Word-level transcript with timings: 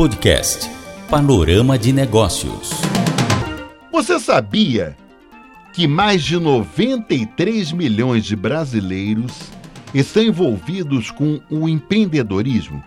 Podcast 0.00 0.66
Panorama 1.10 1.78
de 1.78 1.92
Negócios. 1.92 2.70
Você 3.92 4.18
sabia 4.18 4.96
que 5.74 5.86
mais 5.86 6.22
de 6.22 6.38
93 6.38 7.70
milhões 7.72 8.24
de 8.24 8.34
brasileiros 8.34 9.30
estão 9.92 10.22
envolvidos 10.22 11.10
com 11.10 11.38
o 11.50 11.68
empreendedorismo? 11.68 12.82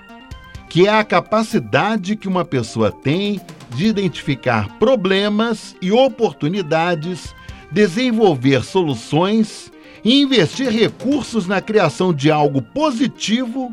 Que 0.67 0.87
é 0.87 0.89
a 0.89 1.03
capacidade 1.03 2.15
que 2.15 2.27
uma 2.27 2.43
pessoa 2.43 2.91
tem 2.91 3.39
de 3.75 3.85
identificar 3.85 4.79
problemas 4.79 5.75
e 5.79 5.91
oportunidades, 5.91 7.35
desenvolver 7.71 8.63
soluções 8.63 9.71
e 10.03 10.19
investir 10.19 10.71
recursos 10.71 11.45
na 11.45 11.61
criação 11.61 12.11
de 12.11 12.31
algo 12.31 12.59
positivo 12.59 13.71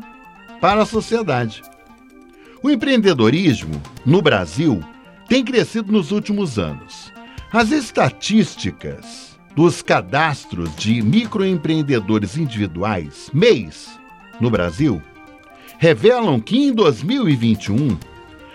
para 0.61 0.83
a 0.83 0.85
sociedade. 0.85 1.63
O 2.63 2.69
empreendedorismo, 2.69 3.81
no 4.05 4.21
Brasil, 4.21 4.83
tem 5.27 5.43
crescido 5.43 5.91
nos 5.91 6.11
últimos 6.11 6.59
anos. 6.59 7.11
As 7.51 7.71
estatísticas 7.71 9.35
dos 9.55 9.81
cadastros 9.81 10.75
de 10.75 11.01
microempreendedores 11.01 12.37
individuais, 12.37 13.31
MEIs, 13.33 13.99
no 14.39 14.51
Brasil, 14.51 15.01
revelam 15.79 16.39
que 16.39 16.55
em 16.55 16.71
2021 16.71 17.97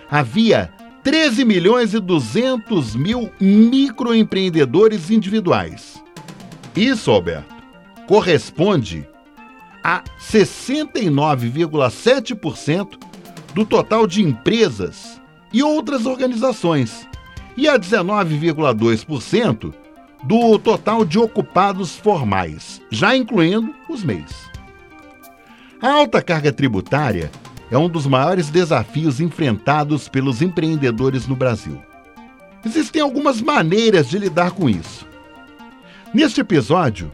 havia 0.09 0.71
13 1.03 1.43
milhões 1.43 1.93
e 1.93 1.99
200 1.99 2.95
mil 2.95 3.29
microempreendedores 3.41 5.11
individuais. 5.11 6.01
Isso, 6.73 7.11
Alberto, 7.11 7.53
corresponde 8.07 9.05
a 9.83 10.01
69,7% 10.17 13.06
do 13.53 13.65
total 13.65 14.05
de 14.07 14.21
empresas 14.21 15.21
e 15.51 15.63
outras 15.63 16.05
organizações 16.05 17.07
e 17.55 17.67
a 17.67 17.77
19,2% 17.77 19.73
do 20.23 20.59
total 20.59 21.05
de 21.05 21.17
ocupados 21.19 21.95
formais, 21.95 22.81
já 22.89 23.15
incluindo 23.15 23.73
os 23.89 24.03
MEIs. 24.03 24.47
A 25.81 25.91
alta 25.91 26.21
carga 26.21 26.51
tributária 26.51 27.31
é 27.69 27.77
um 27.77 27.89
dos 27.89 28.07
maiores 28.07 28.49
desafios 28.49 29.19
enfrentados 29.19 30.07
pelos 30.07 30.41
empreendedores 30.41 31.27
no 31.27 31.35
Brasil. 31.35 31.81
Existem 32.65 33.01
algumas 33.01 33.41
maneiras 33.41 34.09
de 34.09 34.17
lidar 34.17 34.51
com 34.51 34.69
isso. 34.69 35.05
Neste 36.13 36.41
episódio, 36.41 37.11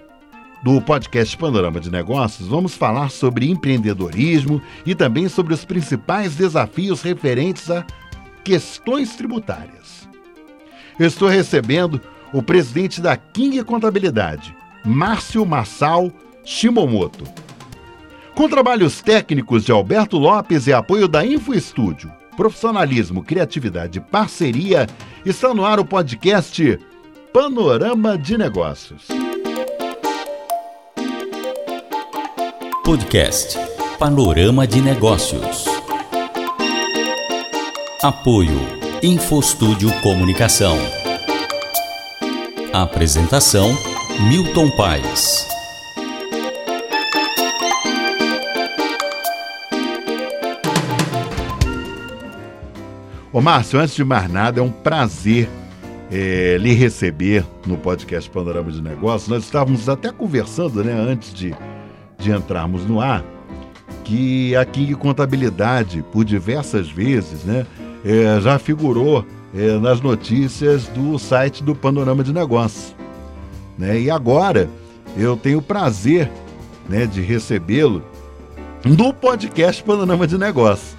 do 0.63 0.81
podcast 0.81 1.35
Panorama 1.37 1.77
de 1.77 1.91
Negócios, 1.91 2.47
vamos 2.47 2.73
falar 2.73 3.09
sobre 3.09 3.49
empreendedorismo 3.49 4.61
e 4.85 4.95
também 4.95 5.27
sobre 5.27 5.53
os 5.53 5.65
principais 5.65 6.35
desafios 6.35 7.01
referentes 7.01 7.69
a 7.69 7.85
questões 8.45 9.13
tributárias. 9.15 10.07
Eu 10.97 11.05
estou 11.05 11.27
recebendo 11.27 11.99
o 12.31 12.41
presidente 12.41 13.01
da 13.01 13.17
King 13.17 13.61
Contabilidade, 13.63 14.55
Márcio 14.85 15.45
Massal 15.45 16.09
Shimomoto. 16.45 17.25
Com 18.33 18.47
trabalhos 18.47 19.01
técnicos 19.01 19.65
de 19.65 19.71
Alberto 19.71 20.17
Lopes 20.17 20.65
e 20.65 20.73
apoio 20.73 21.09
da 21.09 21.25
Info 21.25 21.53
Estúdio, 21.53 22.09
profissionalismo, 22.37 23.21
criatividade 23.21 23.99
e 23.99 24.01
parceria, 24.01 24.87
está 25.25 25.53
no 25.53 25.65
ar 25.65 25.79
o 25.79 25.85
podcast 25.85 26.79
Panorama 27.33 28.17
de 28.17 28.37
Negócios. 28.37 29.07
Podcast 32.83 33.57
Panorama 33.97 34.67
de 34.67 34.81
Negócios. 34.81 35.63
Apoio 38.03 38.59
Infostúdio 39.01 39.89
Comunicação. 40.01 40.75
Apresentação 42.73 43.69
Milton 44.27 44.69
Paes. 44.75 45.47
Ô 53.31 53.39
Márcio, 53.39 53.79
antes 53.79 53.95
de 53.95 54.03
mais 54.03 54.29
nada, 54.29 54.59
é 54.59 54.63
um 54.63 54.69
prazer 54.69 55.47
é, 56.11 56.57
lhe 56.59 56.73
receber 56.73 57.45
no 57.65 57.77
podcast 57.77 58.29
Panorama 58.29 58.69
de 58.69 58.81
Negócios. 58.81 59.29
Nós 59.29 59.45
estávamos 59.45 59.87
até 59.87 60.11
conversando, 60.11 60.83
né, 60.83 60.91
antes 60.91 61.33
de 61.33 61.55
de 62.23 62.31
entrarmos 62.31 62.85
no 62.85 63.01
ar, 63.01 63.23
que 64.03 64.55
a 64.55 64.65
King 64.65 64.95
Contabilidade, 64.95 66.03
por 66.11 66.23
diversas 66.23 66.89
vezes, 66.89 67.43
né, 67.43 67.65
é, 68.03 68.39
já 68.41 68.57
figurou 68.57 69.25
é, 69.53 69.77
nas 69.77 70.01
notícias 70.01 70.87
do 70.87 71.19
site 71.19 71.63
do 71.63 71.75
Panorama 71.75 72.23
de 72.23 72.33
Negócios. 72.33 72.95
Né? 73.77 74.01
E 74.01 74.09
agora 74.09 74.69
eu 75.17 75.37
tenho 75.37 75.59
o 75.59 75.61
prazer 75.61 76.31
né, 76.89 77.05
de 77.05 77.21
recebê-lo 77.21 78.03
no 78.83 79.13
podcast 79.13 79.83
Panorama 79.83 80.25
de 80.25 80.37
Negócios. 80.37 80.95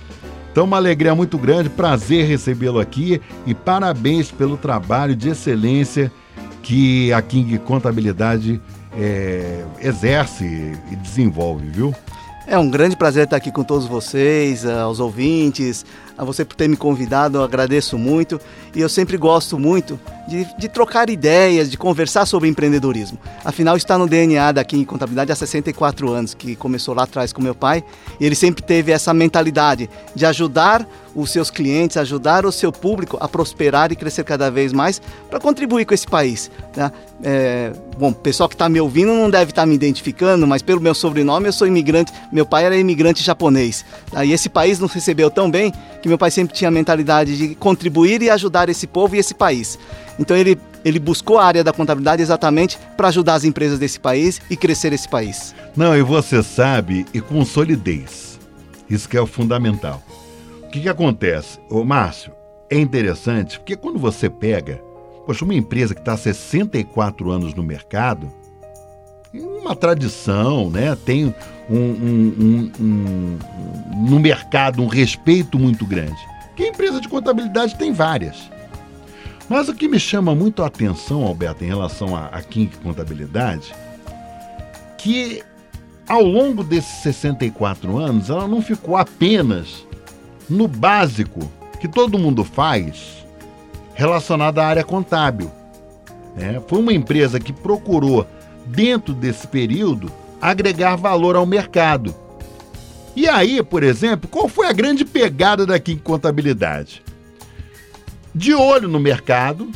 Então, 0.53 0.65
uma 0.65 0.77
alegria 0.77 1.15
muito 1.15 1.37
grande, 1.37 1.69
prazer 1.69 2.27
recebê-lo 2.27 2.79
aqui 2.79 3.21
e 3.45 3.55
parabéns 3.55 4.31
pelo 4.31 4.57
trabalho 4.57 5.17
de 5.17 5.31
excelência 5.31 6.13
que 6.63 7.13
a 7.13 7.21
King 7.21 7.59
Contabilidade 7.59 8.61
é, 8.99 9.65
exerce 9.81 10.45
e 10.91 10.97
desenvolve, 10.97 11.69
viu? 11.69 11.95
É 12.47 12.59
um 12.59 12.69
grande 12.69 12.95
prazer 12.95 13.25
estar 13.25 13.37
aqui 13.37 13.51
com 13.51 13.65
todos 13.65 13.87
vocês, 13.87 14.67
aos 14.67 15.01
ouvintes, 15.01 15.85
a 16.17 16.25
você 16.25 16.45
por 16.45 16.55
ter 16.55 16.69
me 16.69 16.77
convidado, 16.77 17.39
eu 17.39 17.43
agradeço 17.43 17.99
muito. 17.99 18.41
E 18.75 18.81
eu 18.81 18.89
sempre 18.89 19.17
gosto 19.17 19.59
muito 19.59 19.99
de, 20.27 20.47
de, 20.59 20.69
trocar 20.69 21.09
ideias, 21.09 21.71
de 21.71 21.77
conversar 21.77 22.27
sobre 22.27 22.49
empreendedorismo. 22.49 23.19
Afinal, 23.45 23.77
está 23.77 23.97
no 23.97 24.09
DNA 24.09 24.53
daqui 24.53 24.77
em 24.77 24.85
Contabilidade 24.85 25.31
há 25.31 25.37
64 25.37 26.11
anos, 26.11 26.35
que 26.35 26.57
começou 26.57 26.95
lá 26.95 27.05
atrás 27.05 27.33
com 27.33 27.41
meu 27.41 27.55
pai. 27.55 27.85
E 28.19 28.27
ele 28.27 28.35
sempre 28.35 28.63
teve 28.63 28.91
essa 28.91 29.15
mentalidade 29.15 29.89
de 30.15 30.27
ajudar 30.27 30.87
os 31.15 31.31
seus 31.31 31.51
clientes, 31.51 31.97
ajudar 31.97 32.45
o 32.45 32.51
seu 32.51 32.73
público 32.73 33.17
a 33.21 33.29
prosperar 33.29 33.93
e 33.93 33.97
crescer 33.97 34.25
cada 34.25 34.51
vez 34.51 34.73
mais 34.73 35.01
para 35.31 35.39
contribuir 35.39 35.85
com 35.85 35.95
esse 35.95 36.07
país. 36.07 36.51
Né? 36.77 36.91
É, 37.23 37.73
bom, 37.97 38.11
o 38.11 38.15
pessoal 38.15 38.49
que 38.49 38.55
está 38.55 38.69
me 38.69 38.81
ouvindo 38.81 39.13
não 39.13 39.31
deve 39.31 39.53
estar 39.53 39.63
tá 39.63 39.67
me 39.67 39.75
identificando, 39.75 40.47
mas 40.47 40.63
pelo 40.63 40.81
meu 40.81 40.95
sobrenome 40.95 41.47
eu 41.47 41.53
sou 41.53 41.69
imigrante. 41.69 42.13
Meu 42.33 42.45
pai 42.45 42.65
era 42.65 42.77
imigrante 42.77 43.23
japonês. 43.23 43.85
Tá? 44.11 44.25
E 44.25 44.33
esse 44.33 44.49
país 44.49 44.81
nos 44.81 44.93
recebeu 44.93 45.31
tão 45.31 45.49
bem 45.49 45.73
que 46.05 46.09
meu 46.09 46.19
pai 46.19 46.31
sempre 46.31 46.55
tinha 46.55 46.69
a 46.69 46.71
mentalidade 46.71 47.35
de 47.35 47.55
contribuir 47.55 48.21
e 48.21 48.29
ajudar 48.29 48.69
esse 48.69 48.87
povo 48.87 49.17
e 49.17 49.19
esse 49.19 49.33
país. 49.33 49.79
Então 50.19 50.37
ele, 50.37 50.61
ele 50.85 50.99
buscou 50.99 51.39
a 51.39 51.47
área 51.47 51.65
da 51.65 51.73
contabilidade 51.73 52.21
exatamente 52.21 52.79
para 52.95 53.09
ajudar 53.09 53.33
as 53.33 53.45
empresas 53.45 53.79
desse 53.79 53.99
país 53.99 54.39
e 54.51 54.55
crescer 54.55 54.93
esse 54.93 55.09
país. 55.09 55.55
Não, 55.75 55.97
e 55.97 56.03
você 56.03 56.43
sabe, 56.43 57.07
e 57.15 57.23
com 57.23 57.43
solidez. 57.43 58.39
Isso 58.87 59.09
que 59.09 59.17
é 59.17 59.21
o 59.21 59.27
fundamental. 59.27 60.03
O 60.65 60.69
que, 60.69 60.83
que 60.83 60.91
acontece? 60.91 61.59
Ô, 61.71 61.83
Márcio, 61.85 62.33
é 62.69 62.79
interessante 62.79 63.59
porque 63.59 63.75
quando 63.75 63.99
você 63.99 64.29
pega, 64.29 64.83
poxa, 65.25 65.43
uma 65.43 65.55
empresa 65.55 65.95
que 65.95 66.03
está 66.03 66.13
há 66.13 66.19
64 66.19 67.31
anos 67.31 67.55
no 67.55 67.63
mercado, 67.63 68.31
uma 69.33 69.75
tradição, 69.75 70.69
né? 70.69 70.95
tem 71.03 71.35
um, 71.69 71.77
um, 71.77 72.73
um, 72.81 73.39
no 74.09 74.21
mercado 74.21 74.83
um 74.83 74.87
respeito 74.87 75.59
muito 75.59 75.87
grande. 75.87 76.19
Que 76.57 76.65
a 76.65 76.69
empresa 76.69 77.01
de 77.01 77.09
contabilidade 77.09 77.77
tem 77.77 77.93
várias. 77.93 78.51
Mas 79.49 79.69
o 79.69 79.75
que 79.75 79.89
me 79.89 79.99
chama 79.99 80.35
muito 80.35 80.63
a 80.63 80.67
atenção, 80.67 81.25
Alberto, 81.25 81.65
em 81.65 81.69
relação 81.69 82.17
a 82.17 82.41
King 82.43 82.75
Contabilidade, 82.83 83.75
que 84.97 85.43
ao 86.09 86.23
longo 86.23 86.63
desses 86.63 87.03
64 87.03 87.99
anos, 87.99 88.31
ela 88.31 88.47
não 88.47 88.61
ficou 88.61 88.97
apenas 88.97 89.87
no 90.49 90.69
básico 90.69 91.51
que 91.81 91.89
todo 91.89 92.19
mundo 92.19 92.45
faz 92.45 93.25
relacionado 93.95 94.59
à 94.59 94.67
área 94.67 94.85
contábil. 94.85 95.51
Né? 96.37 96.61
Foi 96.67 96.79
uma 96.79 96.93
empresa 96.93 97.41
que 97.41 97.53
procurou 97.53 98.27
dentro 98.67 99.15
desse 99.15 99.47
período, 99.47 100.13
agregar 100.45 100.95
valor 100.97 101.37
ao 101.37 101.47
mercado. 101.47 102.15
E 103.17 103.27
aí, 103.27 103.63
por 103.63 103.83
exemplo, 103.83 104.29
qual 104.29 104.47
foi 104.47 104.67
a 104.67 104.73
grande 104.75 105.03
pegada 105.03 105.65
daqui 105.65 105.93
em 105.93 105.97
contabilidade? 105.97 107.03
De 108.35 108.53
olho 108.53 108.87
no 108.87 109.01
mercado, 109.01 109.71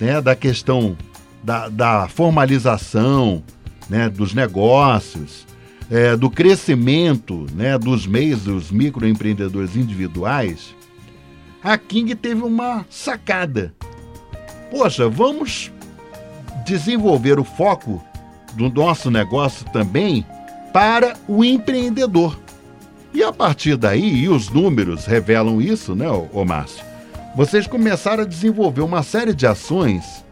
né, 0.00 0.20
da 0.20 0.34
questão 0.34 0.96
da, 1.40 1.68
da 1.68 2.08
formalização 2.08 3.44
né, 3.88 4.08
dos 4.08 4.34
negócios, 4.34 5.46
é, 5.88 6.16
do 6.16 6.28
crescimento 6.28 7.46
né, 7.54 7.78
dos 7.78 8.04
meios 8.04 8.42
dos 8.42 8.72
microempreendedores 8.72 9.76
individuais, 9.76 10.74
a 11.62 11.78
King 11.78 12.16
teve 12.16 12.42
uma 12.42 12.84
sacada. 12.90 13.72
Poxa, 14.68 15.08
vamos 15.08 15.70
desenvolver 16.66 17.38
o 17.38 17.44
foco 17.44 18.02
do 18.58 18.68
nosso 18.68 19.08
negócio 19.08 19.64
também 19.72 20.26
para 20.72 21.14
o 21.28 21.44
empreendedor. 21.44 22.38
E 23.14 23.22
a 23.22 23.32
partir 23.32 23.76
daí, 23.76 24.24
e 24.24 24.28
os 24.28 24.50
números 24.50 25.06
revelam 25.06 25.62
isso, 25.62 25.94
né, 25.94 26.06
ô, 26.10 26.44
Márcio? 26.44 26.84
Vocês 27.36 27.66
começaram 27.66 28.24
a 28.24 28.26
desenvolver 28.26 28.82
uma 28.82 29.02
série 29.02 29.32
de 29.32 29.46
ações 29.46 30.24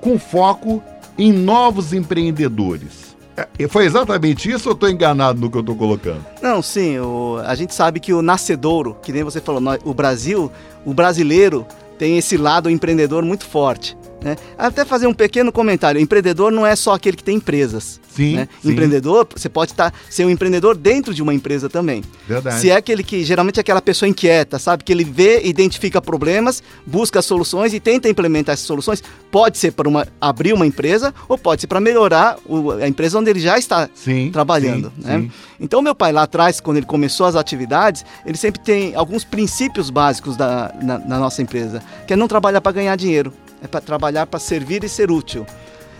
com 0.00 0.18
foco 0.18 0.82
em 1.16 1.32
novos 1.32 1.92
empreendedores. 1.92 3.16
É, 3.36 3.66
foi 3.66 3.86
exatamente 3.86 4.50
isso 4.50 4.68
ou 4.68 4.74
estou 4.74 4.90
enganado 4.90 5.40
no 5.40 5.50
que 5.50 5.56
eu 5.56 5.62
estou 5.62 5.74
colocando? 5.74 6.24
Não, 6.42 6.60
sim. 6.60 6.98
O, 6.98 7.40
a 7.44 7.54
gente 7.54 7.74
sabe 7.74 7.98
que 7.98 8.12
o 8.12 8.20
nascedouro, 8.20 8.96
que 9.02 9.12
nem 9.12 9.24
você 9.24 9.40
falou, 9.40 9.62
o 9.84 9.94
Brasil, 9.94 10.52
o 10.84 10.92
brasileiro 10.92 11.66
tem 11.98 12.18
esse 12.18 12.36
lado 12.36 12.68
empreendedor 12.68 13.24
muito 13.24 13.46
forte. 13.46 13.96
Né? 14.22 14.36
Até 14.58 14.84
fazer 14.84 15.06
um 15.06 15.14
pequeno 15.14 15.50
comentário: 15.50 16.00
empreendedor 16.00 16.52
não 16.52 16.66
é 16.66 16.76
só 16.76 16.94
aquele 16.94 17.16
que 17.16 17.24
tem 17.24 17.36
empresas. 17.36 18.00
Sim, 18.14 18.36
né? 18.36 18.48
sim. 18.60 18.72
Empreendedor, 18.72 19.26
você 19.34 19.48
pode 19.48 19.72
tá, 19.72 19.92
ser 20.08 20.24
um 20.24 20.30
empreendedor 20.30 20.76
dentro 20.76 21.14
de 21.14 21.22
uma 21.22 21.32
empresa 21.32 21.68
também. 21.68 22.02
Verdade. 22.26 22.60
Se 22.60 22.70
é 22.70 22.76
aquele 22.76 23.02
que 23.02 23.24
geralmente 23.24 23.58
é 23.58 23.60
aquela 23.60 23.80
pessoa 23.80 24.08
inquieta, 24.08 24.58
sabe? 24.58 24.84
Que 24.84 24.92
ele 24.92 25.04
vê, 25.04 25.42
identifica 25.44 26.02
problemas, 26.02 26.62
busca 26.84 27.22
soluções 27.22 27.72
e 27.72 27.80
tenta 27.80 28.08
implementar 28.08 28.52
essas 28.52 28.66
soluções. 28.66 29.02
Pode 29.30 29.58
ser 29.58 29.72
para 29.72 29.88
uma, 29.88 30.06
abrir 30.20 30.52
uma 30.52 30.66
empresa 30.66 31.14
ou 31.28 31.38
pode 31.38 31.62
ser 31.62 31.66
para 31.66 31.80
melhorar 31.80 32.36
o, 32.44 32.72
a 32.72 32.88
empresa 32.88 33.18
onde 33.18 33.30
ele 33.30 33.40
já 33.40 33.58
está 33.58 33.88
sim, 33.94 34.30
trabalhando. 34.30 34.92
Sim, 35.00 35.06
né? 35.06 35.30
Então, 35.58 35.80
meu 35.82 35.94
pai 35.94 36.10
lá 36.10 36.22
atrás, 36.22 36.60
quando 36.60 36.78
ele 36.78 36.86
começou 36.86 37.26
as 37.26 37.36
atividades, 37.36 38.04
ele 38.24 38.36
sempre 38.36 38.60
tem 38.60 38.94
alguns 38.94 39.24
princípios 39.24 39.90
básicos 39.90 40.36
da, 40.36 40.74
na, 40.82 40.98
na 40.98 41.18
nossa 41.18 41.42
empresa, 41.42 41.82
que 42.06 42.12
é 42.12 42.16
não 42.16 42.26
trabalhar 42.26 42.60
para 42.60 42.72
ganhar 42.72 42.96
dinheiro 42.96 43.32
é 43.62 43.66
para 43.66 43.80
trabalhar 43.80 44.26
para 44.26 44.40
servir 44.40 44.84
e 44.84 44.88
ser 44.88 45.10
útil. 45.10 45.46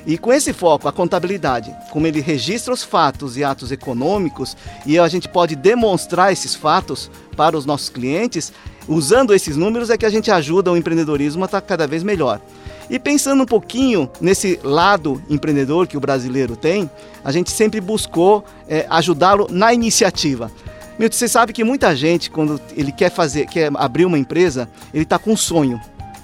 E 0.07 0.17
com 0.17 0.33
esse 0.33 0.53
foco, 0.53 0.89
a 0.89 0.93
contabilidade, 0.93 1.75
como 1.91 2.07
ele 2.07 2.21
registra 2.21 2.73
os 2.73 2.83
fatos 2.83 3.37
e 3.37 3.45
atos 3.45 3.71
econômicos, 3.71 4.57
e 4.87 4.99
a 4.99 5.07
gente 5.09 5.29
pode 5.29 5.55
demonstrar 5.55 6.33
esses 6.33 6.55
fatos 6.55 7.11
para 7.37 7.57
os 7.57 7.67
nossos 7.67 7.91
clientes, 7.91 8.53
usando 8.89 9.35
esses 9.35 9.57
números 9.57 9.91
é 9.91 9.99
que 9.99 10.07
a 10.07 10.11
gente 10.11 10.31
ajuda 10.31 10.73
o 10.73 10.77
empreendedorismo 10.77 11.45
a 11.45 11.47
estar 11.47 11.61
cada 11.61 11.87
vez 11.87 12.03
melhor. 12.03 12.41
E 12.89 12.99
pensando 12.99 13.43
um 13.43 13.47
pouquinho 13.47 14.11
nesse 14.21 14.59
lado 14.65 15.23
empreendedor 15.29 15.87
que 15.87 15.97
o 15.97 16.01
brasileiro 16.01 16.57
tem, 16.57 16.91
a 17.23 17.31
gente 17.31 17.51
sempre 17.51 17.81
buscou 17.81 18.45
é, 18.67 18.87
ajudá-lo 18.89 19.47
na 19.51 19.73
iniciativa. 19.73 20.51
Milton, 20.99 21.17
você 21.17 21.29
sabe 21.29 21.53
que 21.53 21.63
muita 21.63 21.95
gente, 21.95 22.31
quando 22.31 22.61
ele 22.77 22.91
quer 22.91 23.11
fazer, 23.11 23.47
quer 23.47 23.71
abrir 23.75 24.07
uma 24.07 24.19
empresa, 24.19 24.69
ele 24.93 25.05
está 25.05 25.19
com 25.19 25.33
um 25.33 25.37
sonho. 25.37 25.81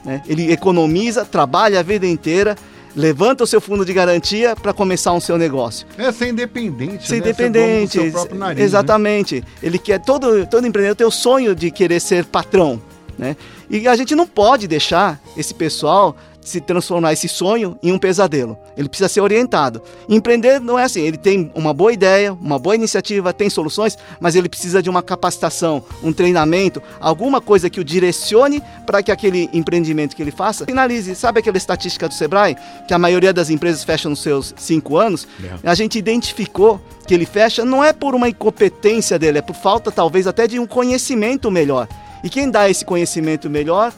Né? 0.07 0.23
Ele 0.29 0.53
economiza, 0.53 1.25
trabalha 1.25 1.81
a 1.81 1.83
vida 1.83 2.07
inteira, 2.07 2.57
levanta 2.95 3.43
o 3.43 3.47
seu 3.47 3.61
fundo 3.61 3.85
de 3.85 3.93
garantia 3.93 4.55
para 4.55 4.73
começar 4.73 5.13
um 5.13 5.21
seu 5.21 5.37
negócio. 5.37 5.85
É 5.99 6.13
ser 6.13 6.29
independente, 6.29 7.09
ser 7.09 7.15
né? 7.15 7.19
independente, 7.19 7.93
ser 7.93 7.99
dono 7.99 8.11
do 8.11 8.13
seu 8.13 8.13
próprio 8.13 8.39
nariz, 8.39 8.63
exatamente. 8.63 9.41
Né? 9.41 9.47
Ele 9.61 9.79
quer 9.79 9.99
todo 10.01 10.47
todo 10.47 10.65
empreendedor 10.65 10.95
tem 10.97 11.07
o 11.07 11.11
sonho 11.11 11.57
de 11.57 11.73
querer 11.73 12.01
ser 12.01 12.25
patrão, 12.25 12.81
né? 13.19 13.37
E 13.69 13.89
a 13.89 13.97
gente 13.97 14.15
não 14.15 14.29
pode 14.29 14.69
deixar 14.69 15.21
esse 15.37 15.53
pessoal 15.53 16.17
se 16.49 16.61
transformar 16.61 17.13
esse 17.13 17.29
sonho 17.29 17.77
em 17.83 17.93
um 17.93 17.99
pesadelo. 17.99 18.57
Ele 18.77 18.89
precisa 18.89 19.09
ser 19.09 19.21
orientado. 19.21 19.83
Empreender 20.09 20.61
não 20.61 20.79
é 20.79 20.85
assim, 20.85 21.01
ele 21.03 21.17
tem 21.17 21.51
uma 21.55 21.75
boa 21.75 21.93
ideia, 21.93 22.33
uma 22.33 22.59
boa 22.59 22.75
iniciativa, 22.75 23.33
tem 23.33 23.51
soluções, 23.51 23.99
mas 24.21 24.37
ele 24.37 24.49
precisa 24.49 24.83
de 24.83 24.89
uma 24.89 25.03
capacitação, 25.03 25.83
um 26.03 26.13
treinamento, 26.13 26.83
alguma 27.01 27.41
coisa 27.41 27.69
que 27.69 27.81
o 27.81 27.85
direcione 27.85 28.63
para 28.87 29.03
que 29.03 29.11
aquele 29.11 29.51
empreendimento 29.53 30.15
que 30.15 30.23
ele 30.23 30.31
faça 30.31 30.65
finalize. 30.65 31.15
Sabe 31.15 31.41
aquela 31.41 31.57
estatística 31.57 32.09
do 32.09 32.15
Sebrae, 32.15 32.57
que 32.87 32.95
a 32.95 32.99
maioria 32.99 33.33
das 33.33 33.51
empresas 33.51 33.83
fecha 33.83 34.09
nos 34.09 34.23
seus 34.23 34.55
cinco 34.57 34.97
anos? 34.97 35.27
É. 35.43 35.69
A 35.69 35.75
gente 35.75 35.99
identificou 35.99 36.81
que 37.07 37.15
ele 37.15 37.27
fecha 37.27 37.65
não 37.65 37.83
é 37.83 37.93
por 37.93 38.15
uma 38.15 38.29
incompetência 38.29 39.19
dele, 39.19 39.39
é 39.39 39.43
por 39.43 39.57
falta 39.57 39.91
talvez 39.91 40.27
até 40.27 40.47
de 40.47 40.59
um 40.59 40.67
conhecimento 40.67 41.51
melhor. 41.51 41.89
E 42.23 42.29
quem 42.29 42.51
dá 42.51 42.69
esse 42.69 42.85
conhecimento 42.85 43.49
melhor 43.49 43.93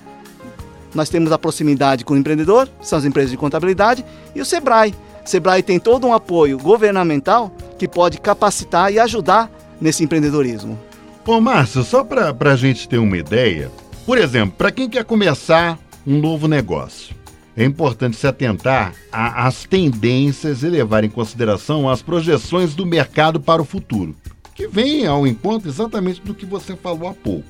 nós 0.95 1.09
temos 1.09 1.33
a 1.33 1.39
proximidade 1.39 2.05
com 2.05 2.15
o 2.15 2.17
empreendedor, 2.17 2.69
são 2.81 2.99
as 2.99 3.05
empresas 3.05 3.31
de 3.31 3.37
contabilidade, 3.37 4.05
e 4.35 4.41
o 4.41 4.45
Sebrae. 4.45 4.95
O 5.25 5.29
Sebrae 5.29 5.63
tem 5.63 5.79
todo 5.79 6.07
um 6.07 6.15
apoio 6.15 6.59
governamental 6.59 7.53
que 7.79 7.87
pode 7.87 8.19
capacitar 8.19 8.93
e 8.93 8.99
ajudar 8.99 9.51
nesse 9.81 10.03
empreendedorismo. 10.03 10.79
Bom, 11.25 11.41
Márcio, 11.41 11.85
só 11.85 12.03
para 12.03 12.53
a 12.53 12.57
gente 12.57 12.89
ter 12.89 12.99
uma 12.99 13.17
ideia, 13.17 13.71
por 14.07 14.17
exemplo, 14.17 14.55
para 14.57 14.71
quem 14.71 14.89
quer 14.89 15.05
começar 15.05 15.79
um 16.07 16.19
novo 16.19 16.49
negócio, 16.49 17.15
é 17.55 17.65
importante 17.65 18.17
se 18.17 18.27
atentar 18.27 18.95
às 19.13 19.65
tendências 19.65 20.63
e 20.63 20.69
levar 20.69 21.05
em 21.05 21.11
consideração 21.11 21.89
as 21.89 22.01
projeções 22.01 22.75
do 22.75 22.87
mercado 22.87 23.39
para 23.41 23.61
o 23.61 23.65
futuro, 23.65 24.17
que 24.55 24.67
vem 24.67 25.07
ao 25.07 25.27
encontro 25.27 25.69
exatamente 25.69 26.23
do 26.23 26.33
que 26.33 26.47
você 26.47 26.75
falou 26.75 27.09
há 27.09 27.13
pouco. 27.13 27.45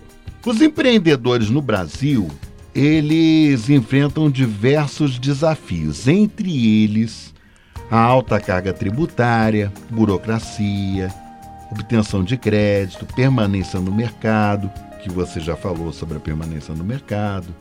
Os 0.45 0.63
empreendedores 0.63 1.51
no 1.51 1.61
Brasil 1.61 2.29
eles 2.75 3.69
enfrentam 3.71 4.31
diversos 4.31 5.19
desafios, 5.19 6.07
entre 6.07 6.83
eles 6.83 7.35
a 7.91 7.99
alta 7.99 8.39
carga 8.39 8.73
tributária, 8.73 9.73
burocracia, 9.91 11.13
obtenção 11.71 12.23
de 12.23 12.37
crédito, 12.37 13.07
permanência 13.07 13.81
no 13.81 13.93
mercado, 13.93 14.71
que 15.03 15.11
você 15.11 15.41
já 15.41 15.57
falou 15.57 15.93
sobre 15.93 16.19
a 16.19 16.21
permanência 16.21 16.75
no 16.75 16.85
mercado, 16.85 17.55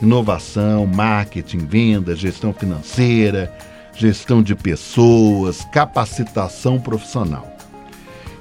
inovação, 0.00 0.86
marketing, 0.86 1.66
venda, 1.66 2.14
gestão 2.14 2.52
financeira, 2.52 3.52
gestão 3.94 4.42
de 4.42 4.54
pessoas, 4.54 5.64
capacitação 5.72 6.78
profissional. 6.80 7.48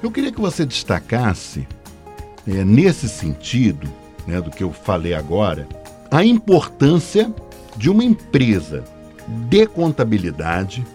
Eu 0.01 0.11
queria 0.11 0.31
que 0.31 0.41
você 0.41 0.65
destacasse, 0.65 1.67
é, 2.47 2.65
nesse 2.65 3.07
sentido, 3.07 3.87
né, 4.25 4.41
do 4.41 4.49
que 4.49 4.63
eu 4.63 4.73
falei 4.73 5.13
agora, 5.13 5.67
a 6.11 6.25
importância 6.25 7.33
de 7.77 7.89
uma 7.89 8.03
empresa 8.03 8.83
de 9.49 9.65
contabilidade 9.65 10.85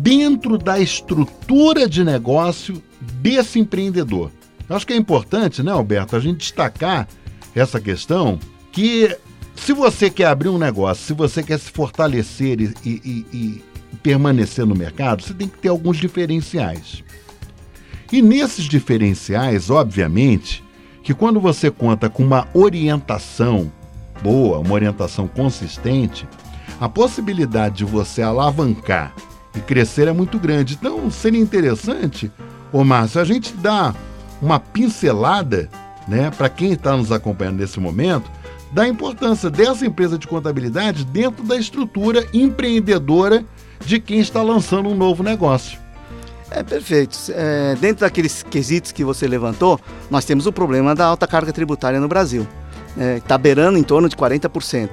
dentro 0.00 0.58
da 0.58 0.80
estrutura 0.80 1.88
de 1.88 2.02
negócio 2.02 2.82
desse 3.00 3.60
empreendedor. 3.60 4.30
Eu 4.68 4.74
acho 4.74 4.86
que 4.86 4.92
é 4.92 4.96
importante, 4.96 5.62
né, 5.62 5.70
Alberto, 5.70 6.16
a 6.16 6.20
gente 6.20 6.38
destacar 6.38 7.06
essa 7.54 7.80
questão 7.80 8.38
que 8.72 9.16
se 9.54 9.72
você 9.72 10.10
quer 10.10 10.26
abrir 10.26 10.48
um 10.48 10.58
negócio, 10.58 11.04
se 11.04 11.12
você 11.12 11.42
quer 11.42 11.58
se 11.58 11.70
fortalecer 11.70 12.60
e, 12.60 12.74
e, 12.84 13.26
e 13.32 13.64
permanecer 14.02 14.66
no 14.66 14.74
mercado, 14.74 15.22
você 15.22 15.32
tem 15.32 15.46
que 15.46 15.58
ter 15.58 15.68
alguns 15.68 15.96
diferenciais. 15.96 17.04
E 18.12 18.20
nesses 18.20 18.64
diferenciais, 18.64 19.70
obviamente, 19.70 20.64
que 21.02 21.14
quando 21.14 21.40
você 21.40 21.70
conta 21.70 22.10
com 22.10 22.24
uma 22.24 22.48
orientação 22.52 23.70
boa, 24.22 24.58
uma 24.58 24.74
orientação 24.74 25.26
consistente, 25.26 26.28
a 26.80 26.88
possibilidade 26.88 27.76
de 27.76 27.84
você 27.84 28.22
alavancar 28.22 29.14
e 29.54 29.60
crescer 29.60 30.08
é 30.08 30.12
muito 30.12 30.38
grande. 30.38 30.74
Então, 30.74 31.10
seria 31.10 31.40
interessante, 31.40 32.30
ô 32.72 32.82
Márcio, 32.84 33.20
a 33.20 33.24
gente 33.24 33.52
dar 33.54 33.94
uma 34.42 34.58
pincelada 34.58 35.68
né, 36.08 36.30
para 36.30 36.48
quem 36.48 36.72
está 36.72 36.96
nos 36.96 37.12
acompanhando 37.12 37.58
nesse 37.58 37.80
momento 37.80 38.30
da 38.72 38.88
importância 38.88 39.48
dessa 39.48 39.86
empresa 39.86 40.18
de 40.18 40.26
contabilidade 40.26 41.04
dentro 41.04 41.44
da 41.44 41.56
estrutura 41.56 42.26
empreendedora 42.32 43.44
de 43.86 44.00
quem 44.00 44.18
está 44.18 44.42
lançando 44.42 44.88
um 44.88 44.96
novo 44.96 45.22
negócio. 45.22 45.78
É 46.50 46.62
perfeito. 46.62 47.16
É, 47.30 47.76
dentro 47.80 48.00
daqueles 48.00 48.42
quesitos 48.42 48.92
que 48.92 49.04
você 49.04 49.26
levantou, 49.26 49.78
nós 50.10 50.24
temos 50.24 50.46
o 50.46 50.52
problema 50.52 50.94
da 50.94 51.04
alta 51.04 51.26
carga 51.26 51.52
tributária 51.52 52.00
no 52.00 52.08
Brasil 52.08 52.46
é, 52.98 53.20
tá 53.20 53.36
beirando 53.36 53.78
em 53.78 53.82
torno 53.82 54.08
de 54.08 54.16
40%. 54.16 54.90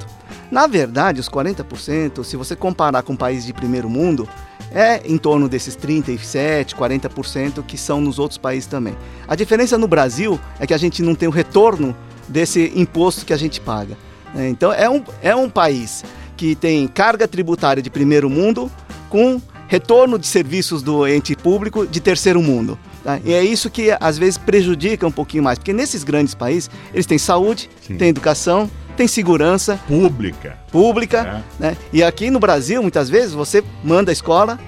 Na 0.50 0.68
verdade, 0.68 1.20
os 1.20 1.30
40%, 1.30 2.24
se 2.24 2.36
você 2.36 2.56
comparar 2.56 3.04
com 3.04 3.16
países 3.16 3.46
de 3.46 3.54
primeiro 3.54 3.90
mundo, 3.90 4.28
é 4.74 5.02
em 5.06 5.18
torno 5.18 5.48
desses 5.48 5.76
37%, 5.76 6.74
40% 6.76 7.64
que 7.66 7.78
são 7.78 8.02
nos 8.02 8.20
outros 8.20 8.38
países 8.38 8.68
também. 8.68 8.96
A 9.28 9.36
diferença 9.36 9.78
no 9.78 9.88
Brasil 9.88 10.40
é 10.60 10.68
que 10.68 10.74
a 10.74 10.78
gente 10.78 11.02
não 11.02 11.16
tem 11.16 11.28
o 11.28 11.32
retorno 11.32 11.96
desse 12.28 12.72
imposto 12.76 13.26
que 13.26 13.34
a 13.34 13.38
gente 13.38 13.60
paga. 13.60 13.98
É, 14.36 14.48
então, 14.48 14.72
é 14.72 14.90
um, 14.90 15.04
é 15.22 15.36
um 15.36 15.50
país 15.50 16.04
que 16.38 16.56
tem 16.56 16.88
carga 16.88 17.28
tributária 17.28 17.84
de 17.84 17.90
primeiro 17.90 18.30
mundo 18.30 18.72
com 19.10 19.42
retorno 19.68 20.18
de 20.18 20.28
serviços 20.28 20.82
do 20.82 21.08
ente 21.08 21.36
público 21.36 21.86
de 21.86 22.00
terceiro 22.00 22.42
mundo. 22.42 22.78
Tá? 23.04 23.20
E 23.24 23.34
é 23.34 23.44
isso 23.44 23.70
que 23.70 23.96
às 24.00 24.18
vezes 24.18 24.38
prejudica 24.38 25.08
um 25.08 25.12
pouquinho 25.12 25.44
mais, 25.44 25.58
porque 25.58 25.74
nesses 25.74 26.04
grandes 26.04 26.36
países 26.36 26.70
eles 26.94 27.06
têm 27.06 27.18
saúde, 27.18 27.70
Sim. 27.86 27.98
têm 27.98 28.10
educação, 28.10 28.70
têm 28.96 29.08
segurança 29.08 29.80
pública, 29.88 30.58
pública, 30.72 31.44
é. 31.60 31.64
né? 31.64 31.78
E 31.92 32.04
aqui 32.04 32.30
no 32.30 32.40
Brasil 32.40 32.82
muitas 32.82 33.10
vezes 33.10 33.34
você 33.34 33.64
manda 33.84 34.12
a 34.12 34.14
escola, 34.14 34.60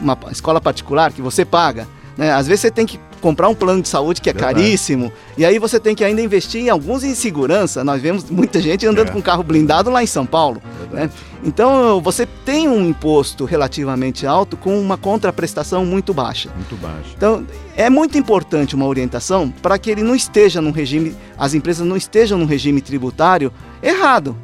uma 0.00 0.18
escola 0.30 0.60
particular 0.60 1.12
que 1.12 1.20
você 1.20 1.44
paga, 1.44 1.86
Né? 2.20 2.30
Às 2.30 2.46
vezes 2.46 2.60
você 2.60 2.70
tem 2.70 2.84
que 2.84 3.00
comprar 3.22 3.48
um 3.48 3.54
plano 3.54 3.80
de 3.80 3.88
saúde 3.88 4.20
que 4.20 4.28
é 4.28 4.32
Verdade. 4.34 4.56
caríssimo, 4.56 5.10
e 5.38 5.44
aí 5.44 5.58
você 5.58 5.80
tem 5.80 5.94
que 5.94 6.04
ainda 6.04 6.20
investir 6.20 6.60
em 6.60 6.68
alguns 6.68 7.02
em 7.02 7.14
segurança. 7.14 7.82
Nós 7.82 8.02
vemos 8.02 8.28
muita 8.28 8.60
gente 8.60 8.86
andando 8.86 9.08
é. 9.08 9.10
com 9.10 9.22
carro 9.22 9.42
blindado 9.42 9.88
lá 9.88 10.02
em 10.02 10.06
São 10.06 10.26
Paulo. 10.26 10.60
Né? 10.92 11.08
Então 11.42 11.98
você 12.02 12.26
tem 12.44 12.68
um 12.68 12.86
imposto 12.86 13.46
relativamente 13.46 14.26
alto 14.26 14.54
com 14.54 14.78
uma 14.78 14.98
contraprestação 14.98 15.86
muito 15.86 16.12
baixa. 16.12 16.50
Muito 16.54 16.76
baixa. 16.76 17.08
Então 17.16 17.46
é 17.74 17.88
muito 17.88 18.18
importante 18.18 18.74
uma 18.74 18.84
orientação 18.84 19.50
para 19.62 19.78
que 19.78 19.90
ele 19.90 20.02
não 20.02 20.14
esteja 20.14 20.60
num 20.60 20.72
regime, 20.72 21.16
as 21.38 21.54
empresas 21.54 21.86
não 21.86 21.96
estejam 21.96 22.36
num 22.36 22.44
regime 22.44 22.82
tributário 22.82 23.50
errado 23.82 24.36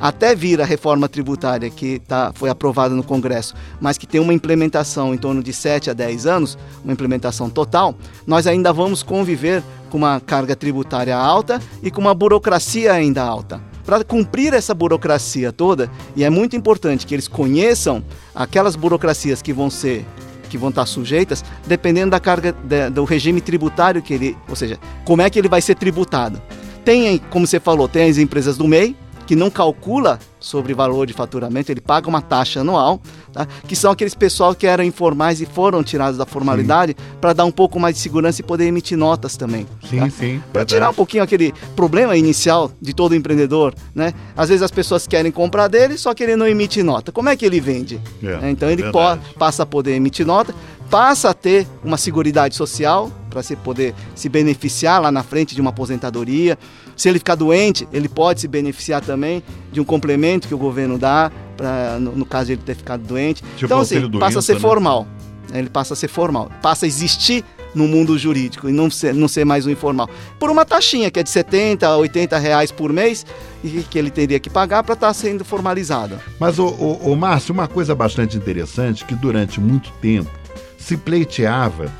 até 0.00 0.34
vir 0.34 0.60
a 0.60 0.64
reforma 0.64 1.08
tributária 1.08 1.68
que 1.70 1.98
tá, 2.00 2.32
foi 2.34 2.50
aprovada 2.50 2.94
no 2.94 3.02
Congresso, 3.02 3.54
mas 3.80 3.98
que 3.98 4.06
tem 4.06 4.20
uma 4.20 4.32
implementação 4.32 5.14
em 5.14 5.18
torno 5.18 5.42
de 5.42 5.52
7 5.52 5.90
a 5.90 5.92
10 5.92 6.26
anos, 6.26 6.58
uma 6.84 6.92
implementação 6.92 7.50
total, 7.50 7.94
nós 8.26 8.46
ainda 8.46 8.72
vamos 8.72 9.02
conviver 9.02 9.62
com 9.90 9.98
uma 9.98 10.20
carga 10.20 10.54
tributária 10.54 11.16
alta 11.16 11.60
e 11.82 11.90
com 11.90 12.00
uma 12.00 12.14
burocracia 12.14 12.92
ainda 12.92 13.22
alta. 13.22 13.60
Para 13.84 14.04
cumprir 14.04 14.54
essa 14.54 14.74
burocracia 14.74 15.52
toda, 15.52 15.90
e 16.14 16.22
é 16.22 16.30
muito 16.30 16.54
importante 16.54 17.06
que 17.06 17.14
eles 17.14 17.26
conheçam 17.26 18.04
aquelas 18.34 18.76
burocracias 18.76 19.42
que 19.42 19.52
vão 19.52 19.68
ser 19.68 20.06
que 20.50 20.58
vão 20.58 20.68
estar 20.70 20.84
sujeitas, 20.84 21.44
dependendo 21.64 22.10
da 22.10 22.18
carga 22.18 22.52
do 22.92 23.04
regime 23.04 23.40
tributário 23.40 24.02
que 24.02 24.12
ele, 24.12 24.36
ou 24.48 24.56
seja, 24.56 24.78
como 25.04 25.22
é 25.22 25.30
que 25.30 25.38
ele 25.38 25.48
vai 25.48 25.62
ser 25.62 25.76
tributado. 25.76 26.42
Tem, 26.84 27.18
como 27.30 27.46
você 27.46 27.60
falou, 27.60 27.86
tem 27.86 28.10
as 28.10 28.18
empresas 28.18 28.58
do 28.58 28.66
MEI, 28.66 28.96
que 29.30 29.36
não 29.36 29.48
calcula 29.48 30.18
sobre 30.40 30.74
valor 30.74 31.06
de 31.06 31.12
faturamento, 31.12 31.70
ele 31.70 31.80
paga 31.80 32.08
uma 32.08 32.20
taxa 32.20 32.62
anual, 32.62 33.00
tá? 33.32 33.46
que 33.68 33.76
são 33.76 33.92
aqueles 33.92 34.12
pessoal 34.12 34.56
que 34.56 34.66
eram 34.66 34.82
informais 34.82 35.40
e 35.40 35.46
foram 35.46 35.84
tirados 35.84 36.18
da 36.18 36.26
formalidade 36.26 36.96
para 37.20 37.32
dar 37.32 37.44
um 37.44 37.52
pouco 37.52 37.78
mais 37.78 37.94
de 37.94 38.00
segurança 38.00 38.40
e 38.40 38.44
poder 38.44 38.64
emitir 38.64 38.98
notas 38.98 39.36
também. 39.36 39.68
Sim, 39.88 40.00
tá? 40.00 40.10
sim. 40.10 40.42
Para 40.52 40.64
tirar 40.64 40.90
um 40.90 40.94
pouquinho 40.94 41.22
aquele 41.22 41.54
problema 41.76 42.16
inicial 42.16 42.72
de 42.82 42.92
todo 42.92 43.14
empreendedor, 43.14 43.72
né? 43.94 44.12
Às 44.36 44.48
vezes 44.48 44.62
as 44.64 44.72
pessoas 44.72 45.06
querem 45.06 45.30
comprar 45.30 45.68
dele, 45.68 45.96
só 45.96 46.12
que 46.12 46.24
ele 46.24 46.34
não 46.34 46.48
emite 46.48 46.82
nota. 46.82 47.12
Como 47.12 47.28
é 47.28 47.36
que 47.36 47.46
ele 47.46 47.60
vende? 47.60 48.00
É, 48.20 48.50
então 48.50 48.68
ele 48.68 48.90
pode, 48.90 49.20
passa 49.34 49.62
a 49.62 49.66
poder 49.66 49.94
emitir 49.94 50.26
nota, 50.26 50.52
passa 50.90 51.30
a 51.30 51.34
ter 51.34 51.66
uma 51.84 51.96
seguridade 51.96 52.56
social 52.56 53.10
para 53.30 53.42
se 53.42 53.54
poder 53.54 53.94
se 54.14 54.28
beneficiar 54.28 55.00
lá 55.00 55.12
na 55.12 55.22
frente 55.22 55.54
de 55.54 55.60
uma 55.60 55.70
aposentadoria. 55.70 56.58
Se 56.96 57.08
ele 57.08 57.18
ficar 57.18 57.36
doente, 57.36 57.88
ele 57.92 58.08
pode 58.08 58.40
se 58.40 58.48
beneficiar 58.48 59.00
também 59.00 59.42
de 59.72 59.80
um 59.80 59.84
complemento 59.84 60.48
que 60.48 60.54
o 60.54 60.58
governo 60.58 60.98
dá, 60.98 61.30
pra, 61.56 61.98
no, 62.00 62.12
no 62.16 62.26
caso 62.26 62.46
de 62.46 62.52
ele 62.54 62.62
ter 62.62 62.74
ficado 62.74 63.02
doente. 63.04 63.42
Tipo 63.54 63.66
então, 63.66 63.78
assim, 63.78 64.10
passa 64.18 64.40
a 64.40 64.42
ser 64.42 64.54
né? 64.54 64.60
formal. 64.60 65.06
Ele 65.54 65.70
passa 65.70 65.94
a 65.94 65.96
ser 65.96 66.08
formal. 66.08 66.50
Passa 66.60 66.86
a 66.86 66.88
existir 66.88 67.44
no 67.72 67.86
mundo 67.86 68.18
jurídico 68.18 68.68
e 68.68 68.72
não 68.72 68.90
ser, 68.90 69.14
não 69.14 69.28
ser 69.28 69.44
mais 69.44 69.64
um 69.64 69.70
informal. 69.70 70.10
Por 70.40 70.50
uma 70.50 70.64
taxinha 70.64 71.08
que 71.08 71.20
é 71.20 71.22
de 71.22 71.30
70 71.30 71.86
a 71.86 71.96
80 71.96 72.36
reais 72.36 72.72
por 72.72 72.92
mês 72.92 73.24
e 73.62 73.82
que 73.88 73.96
ele 73.96 74.10
teria 74.10 74.40
que 74.40 74.50
pagar 74.50 74.82
para 74.82 74.94
estar 74.94 75.06
tá 75.08 75.14
sendo 75.14 75.44
formalizado. 75.44 76.18
Mas, 76.38 76.58
o, 76.58 76.66
o, 76.66 77.12
o 77.12 77.16
Márcio, 77.16 77.54
uma 77.54 77.68
coisa 77.68 77.94
bastante 77.94 78.36
interessante 78.36 79.04
que 79.04 79.14
durante 79.14 79.60
muito 79.60 79.92
tempo 80.00 80.39
se 80.80 80.96
pleiteava 80.96 81.92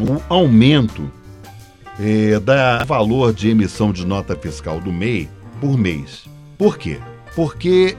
o 0.00 0.20
aumento 0.28 1.08
é, 2.00 2.40
da 2.40 2.82
valor 2.84 3.32
de 3.32 3.50
emissão 3.50 3.92
de 3.92 4.04
nota 4.06 4.34
fiscal 4.34 4.80
do 4.80 4.90
MEI 4.90 5.28
por 5.60 5.76
mês. 5.76 6.24
Por 6.56 6.78
quê? 6.78 6.98
Porque, 7.36 7.96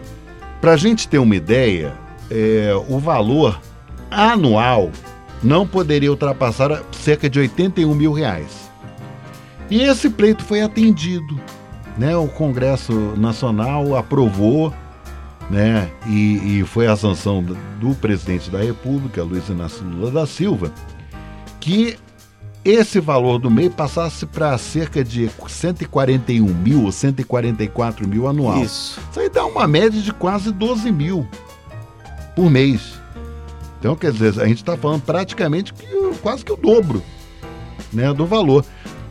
para 0.59 0.73
a 0.73 0.77
gente 0.77 1.07
ter 1.07 1.19
uma 1.19 1.35
ideia, 1.35 1.93
é, 2.29 2.73
o 2.89 2.97
valor 2.97 3.61
anual 4.09 4.91
não 5.43 5.65
poderia 5.67 6.09
ultrapassar 6.09 6.83
cerca 6.91 7.29
de 7.29 7.39
81 7.39 7.93
mil 7.93 8.13
reais. 8.13 8.69
E 9.69 9.83
esse 9.83 10.09
pleito 10.09 10.43
foi 10.43 10.61
atendido. 10.61 11.39
Né? 11.97 12.17
O 12.17 12.27
Congresso 12.27 12.93
Nacional 13.15 13.95
aprovou 13.95 14.73
né? 15.53 15.89
E, 16.07 16.59
e, 16.59 16.65
foi 16.65 16.87
a 16.87 16.95
sanção 16.95 17.43
do 17.79 17.95
presidente 17.95 18.49
da 18.49 18.59
República, 18.59 19.23
Luiz 19.23 19.47
Inácio 19.47 19.85
Lula 19.85 20.09
da 20.09 20.25
Silva, 20.25 20.73
que 21.59 21.95
esse 22.65 22.99
valor 22.99 23.37
do 23.37 23.51
MEI 23.51 23.69
passasse 23.69 24.25
para 24.25 24.57
cerca 24.57 25.03
de 25.03 25.29
141 25.47 26.43
mil 26.45 26.83
ou 26.83 26.91
144 26.91 28.07
mil 28.07 28.27
anual. 28.27 28.63
Isso. 28.63 28.99
Isso 29.11 29.19
aí 29.19 29.29
dá 29.29 29.45
uma 29.45 29.67
média 29.67 30.01
de 30.01 30.11
quase 30.11 30.51
12 30.51 30.91
mil 30.91 31.27
por 32.35 32.49
mês. 32.49 32.99
Então, 33.79 33.95
quer 33.95 34.11
dizer, 34.11 34.41
a 34.41 34.47
gente 34.47 34.57
está 34.57 34.75
falando 34.75 35.01
praticamente 35.01 35.73
que, 35.73 35.85
quase 36.21 36.43
que 36.43 36.51
o 36.51 36.57
dobro 36.57 37.03
né, 37.91 38.11
do 38.13 38.25
valor. 38.25 38.65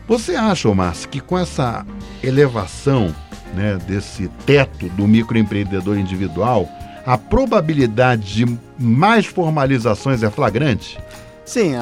Você 0.08 0.34
acha, 0.34 0.74
Márcio, 0.74 1.08
que 1.08 1.20
com 1.20 1.38
essa 1.38 1.86
elevação 2.22 3.14
né, 3.54 3.78
desse 3.86 4.28
teto 4.46 4.88
do 4.90 5.06
microempreendedor 5.06 5.98
individual, 5.98 6.68
a 7.04 7.18
probabilidade 7.18 8.34
de 8.34 8.58
mais 8.78 9.26
formalizações 9.26 10.22
é 10.22 10.30
flagrante? 10.30 10.98
Sim, 11.44 11.74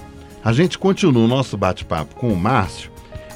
a 0.43 0.53
gente 0.53 0.77
continua 0.77 1.23
o 1.23 1.27
nosso 1.27 1.57
bate-papo 1.57 2.13
com 2.15 2.29
o 2.29 2.37
Márcio. 2.37 2.91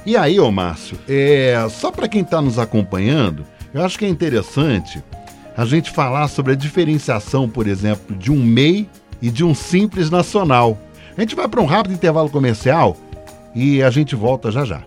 E 0.05 0.15
aí, 0.15 0.39
ô 0.39 0.51
Márcio, 0.51 0.98
é, 1.07 1.55
só 1.69 1.91
para 1.91 2.07
quem 2.07 2.21
está 2.21 2.39
nos 2.41 2.59
acompanhando, 2.59 3.43
eu 3.74 3.83
acho 3.83 3.98
que 3.98 4.05
é 4.05 4.09
interessante 4.09 5.03
a 5.57 5.65
gente 5.65 5.89
falar 5.91 6.27
sobre 6.27 6.53
a 6.53 6.55
diferenciação, 6.55 7.50
por 7.50 7.65
exemplo, 7.67 8.15
de 8.15 8.31
um 8.31 8.38
MEI 8.38 8.88
e 9.21 9.29
de 9.29 9.43
um 9.43 9.55
Simples 9.55 10.09
Nacional. 10.09 10.77
A 11.17 11.21
gente 11.21 11.36
vai 11.36 11.48
para 11.48 11.62
um 11.62 11.65
rápido 11.65 11.93
intervalo 11.93 12.29
comercial 12.29 12.95
e 13.53 13.83
a 13.83 13.89
gente 13.89 14.15
volta 14.15 14.51
já 14.51 14.63
já. 14.63 14.83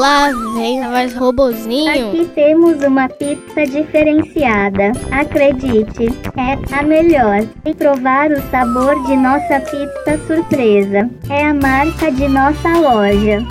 Lá 0.00 0.30
vem 0.54 0.80
mais 0.80 1.14
robozinho. 1.14 2.08
Aqui 2.08 2.24
temos 2.34 2.82
uma 2.82 3.06
pizza 3.06 3.66
diferenciada. 3.66 4.92
Acredite, 5.10 6.06
é 6.38 6.74
a 6.74 6.82
melhor. 6.82 7.46
E 7.66 7.74
provar 7.74 8.30
o 8.32 8.40
sabor 8.50 8.94
de 9.06 9.14
nossa 9.14 9.60
pizza 9.60 10.18
surpresa. 10.26 11.10
É 11.28 11.44
a 11.44 11.52
marca 11.52 12.10
de 12.10 12.26
nossa 12.28 12.78
loja. 12.78 13.46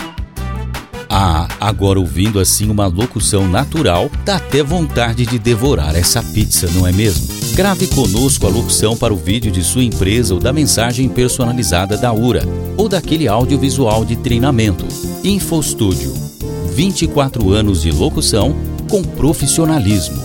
Ah, 1.08 1.48
agora 1.60 2.00
ouvindo 2.00 2.40
assim 2.40 2.68
uma 2.68 2.88
locução 2.88 3.48
natural, 3.48 4.10
dá 4.26 4.38
até 4.38 4.64
vontade 4.64 5.28
de 5.28 5.38
devorar 5.38 5.96
essa 5.96 6.24
pizza, 6.24 6.68
não 6.74 6.88
é 6.88 6.92
mesmo? 6.92 7.28
Grave 7.54 7.86
conosco 7.90 8.48
a 8.48 8.50
locução 8.50 8.98
para 8.98 9.14
o 9.14 9.18
vídeo 9.18 9.52
de 9.52 9.64
sua 9.64 9.84
empresa 9.84 10.34
ou 10.34 10.40
da 10.40 10.52
mensagem 10.52 11.08
personalizada 11.10 11.96
da 11.96 12.12
URA 12.12 12.42
ou 12.76 12.90
daquele 12.90 13.28
audiovisual 13.28 14.04
de 14.04 14.16
treinamento. 14.16 14.88
InfoStúdio. 15.24 16.30
24 16.74 17.52
anos 17.52 17.82
de 17.82 17.92
locução 17.92 18.56
com 18.90 19.04
profissionalismo. 19.04 20.22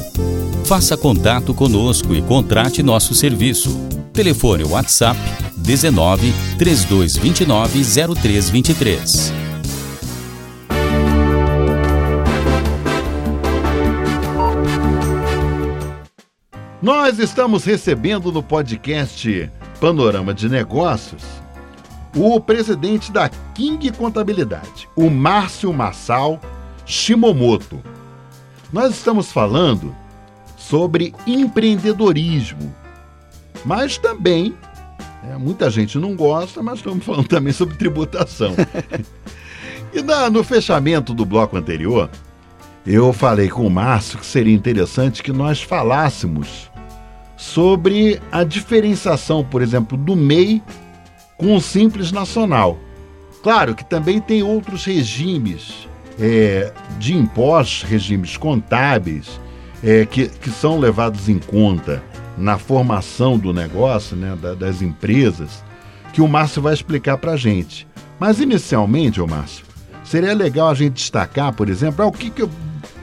Faça 0.65 0.97
contato 0.97 1.53
conosco 1.53 2.15
e 2.15 2.23
contrate 2.23 2.83
nosso 2.83 3.15
serviço. 3.15 3.71
Telefone 4.13 4.65
WhatsApp 4.65 5.19
19 5.57 6.33
3229 6.59 7.85
0323. 7.85 9.33
Nós 16.81 17.19
estamos 17.19 17.65
recebendo 17.65 18.31
no 18.31 18.43
podcast 18.43 19.51
Panorama 19.81 20.35
de 20.35 20.49
Negócios 20.49 21.44
o 22.15 22.41
presidente 22.41 23.11
da 23.11 23.29
King 23.29 23.91
Contabilidade, 23.93 24.89
o 24.95 25.11
Márcio 25.11 25.73
Massal 25.73 26.41
Shimomoto. 26.87 27.81
Nós 28.73 28.95
estamos 28.95 29.33
falando 29.33 29.95
sobre 30.57 31.15
empreendedorismo, 31.27 32.75
mas 33.65 33.99
também, 33.99 34.55
é, 35.29 35.37
muita 35.37 35.71
gente 35.71 35.99
não 35.99 36.15
gosta, 36.15 36.63
mas 36.63 36.79
estamos 36.79 37.05
falando 37.05 37.29
também 37.29 37.53
sobre 37.53 37.77
tributação. 37.77 38.55
e 39.93 40.03
na, 40.03 40.31
no 40.31 40.45
fechamento 40.45 41.13
do 41.13 41.25
bloco 41.25 41.57
anterior, 41.57 42.11
eu 42.87 43.13
falei 43.13 43.49
com 43.49 43.67
o 43.67 43.71
Márcio 43.71 44.19
que 44.19 44.27
seria 44.27 44.55
interessante 44.55 45.23
que 45.23 45.33
nós 45.33 45.63
falássemos 45.63 46.71
sobre 47.37 48.21
a 48.31 48.45
diferenciação, 48.45 49.45
por 49.45 49.63
exemplo, 49.63 49.99
do 49.99 50.15
MEI 50.15 50.63
com 51.37 51.57
o 51.57 51.61
Simples 51.61 52.13
Nacional. 52.13 52.79
Claro 53.43 53.75
que 53.75 53.85
também 53.85 54.21
tem 54.21 54.43
outros 54.43 54.85
regimes 54.85 55.89
é, 56.19 56.73
de 56.99 57.15
impostos, 57.15 57.83
regimes 57.83 58.37
contábeis, 58.37 59.41
é, 59.83 60.07
que, 60.07 60.29
que 60.29 60.51
são 60.51 60.79
levados 60.79 61.29
em 61.29 61.39
conta 61.39 62.03
na 62.39 62.59
formação 62.59 63.39
do 63.39 63.53
negócio, 63.53 64.17
né, 64.17 64.37
da, 64.41 64.55
das 64.55 64.83
empresas, 64.83 65.63
que 66.13 66.21
o 66.21 66.29
Márcio 66.29 66.63
vai 66.63 66.73
explicar 66.73 67.19
para 67.19 67.33
a 67.33 67.37
gente. 67.37 67.87
Mas 68.19 68.41
inicialmente, 68.41 69.21
ô 69.21 69.27
Márcio, 69.27 69.65
seria 70.05 70.35
legal 70.35 70.69
a 70.69 70.75
gente 70.75 70.95
destacar, 70.95 71.53
por 71.53 71.69
exemplo, 71.69 72.05
ah, 72.05 72.09
o 72.09 72.13
que, 72.13 72.31
que 72.31 72.43
eu, 72.43 72.51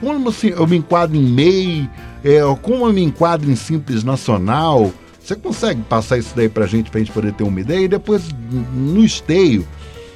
como 0.00 0.28
assim, 0.28 0.48
eu 0.48 0.66
me 0.66 0.76
enquadro 0.76 1.16
em 1.16 1.22
MEI, 1.22 1.90
é, 2.24 2.40
como 2.60 2.86
eu 2.86 2.92
me 2.92 3.02
enquadro 3.02 3.50
em 3.50 3.56
Simples 3.56 4.02
Nacional. 4.02 4.92
Você 5.22 5.36
consegue 5.36 5.82
passar 5.82 6.18
isso 6.18 6.32
daí 6.34 6.48
para 6.48 6.64
a 6.64 6.66
gente, 6.66 6.90
para 6.90 6.98
a 6.98 7.04
gente 7.04 7.12
poder 7.12 7.32
ter 7.32 7.44
uma 7.44 7.60
ideia? 7.60 7.84
E 7.84 7.88
depois, 7.88 8.22
no 8.74 9.04
esteio, 9.04 9.66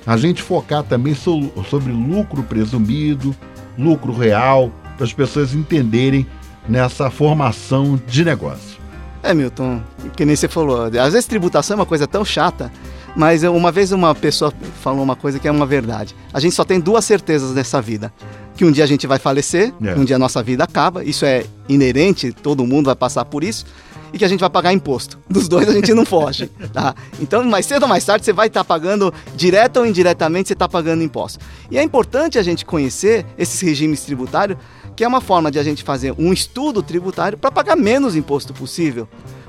a 0.07 0.17
gente 0.17 0.43
focar 0.43 0.83
também 0.83 1.15
so, 1.15 1.53
sobre 1.71 1.93
lucro 1.93 2.43
presumido, 2.43 3.35
lucro 3.79 4.13
real, 4.13 4.73
para 4.97 5.05
as 5.05 5.13
pessoas 5.13 5.55
entenderem 5.55 6.27
nessa 6.69 7.11
formação 7.11 8.01
de 8.07 8.25
negócio. 8.25 8.77
É, 9.23 9.33
Milton, 9.33 9.81
que 10.17 10.25
nem 10.25 10.37
você 10.37 10.49
falou, 10.49 10.85
às 10.85 11.13
vezes 11.13 11.27
tributação 11.27 11.75
é 11.77 11.81
uma 11.81 11.87
coisa 11.87 12.07
tão 12.07 12.25
chata, 12.25 12.73
mas 13.15 13.43
uma 13.43 13.73
vez 13.73 13.93
uma 13.93 14.15
pessoa 14.15 14.53
falou 14.83 15.03
uma 15.03 15.17
coisa 15.17 15.39
que 15.39 15.49
é 15.49 15.51
uma 15.51 15.67
verdade. 15.67 16.15
A 16.33 16.39
gente 16.39 16.55
só 16.55 16.65
tem 16.65 16.79
duas 16.79 17.05
certezas 17.05 17.55
nessa 17.55 17.81
vida 17.81 18.13
que 18.57 18.65
um 18.65 18.73
dia 18.73 18.85
a 18.85 18.87
gente 18.87 19.07
vai 19.07 19.19
falecer, 19.19 19.73
é. 19.83 19.95
um 19.95 20.05
dia 20.05 20.17
a 20.17 20.19
nossa 20.19 20.43
vida 20.43 20.65
acaba, 20.65 21.05
isso 21.05 21.25
é 21.25 21.45
inerente, 21.69 22.33
todo 22.33 22.67
mundo 22.67 22.87
vai 22.87 22.97
passar 22.97 23.25
por 23.27 23.45
isso, 23.45 23.67
e 24.13 24.19
que 24.19 24.25
a 24.25 24.29
gente 24.29 24.41
vai 24.41 24.51
pagar 24.51 24.73
imposto. 24.73 25.19
Dos 25.29 25.49
dois 25.49 25.69
a 25.69 25.73
gente 25.73 25.93
não 25.95 26.05
foge, 26.05 26.47
tá? 26.73 26.95
Então, 27.21 27.45
mais 27.45 27.67
cedo 27.67 27.83
ou 27.85 27.89
mais 27.89 28.05
tarde, 28.05 28.25
você 28.25 28.33
vai 28.33 28.49
estar 28.49 28.61
tá 28.61 28.65
pagando, 28.65 29.13
direto 29.35 29.79
ou 29.79 29.87
indiretamente, 29.87 30.49
você 30.49 30.53
está 30.53 30.69
pagando 30.69 31.03
imposto. 31.03 31.39
E 31.71 31.79
é 31.79 31.83
importante 31.83 32.39
a 32.39 32.43
gente 32.43 32.65
conhecer 32.65 33.27
esses 33.39 33.61
regimes 33.61 34.03
tributários, 34.03 34.59
que 34.95 35.05
é 35.05 35.09
uma 35.09 35.21
forma 35.21 35.51
de 35.51 35.59
a 35.59 35.63
gente 35.63 35.83
fazer 35.83 36.15
um 36.19 36.33
estudo 36.33 36.83
tributário 36.83 37.37
para 37.37 37.51
pagar 37.51 37.77
menos 37.77 38.17
imposto 38.17 38.55
possível. 38.55 39.09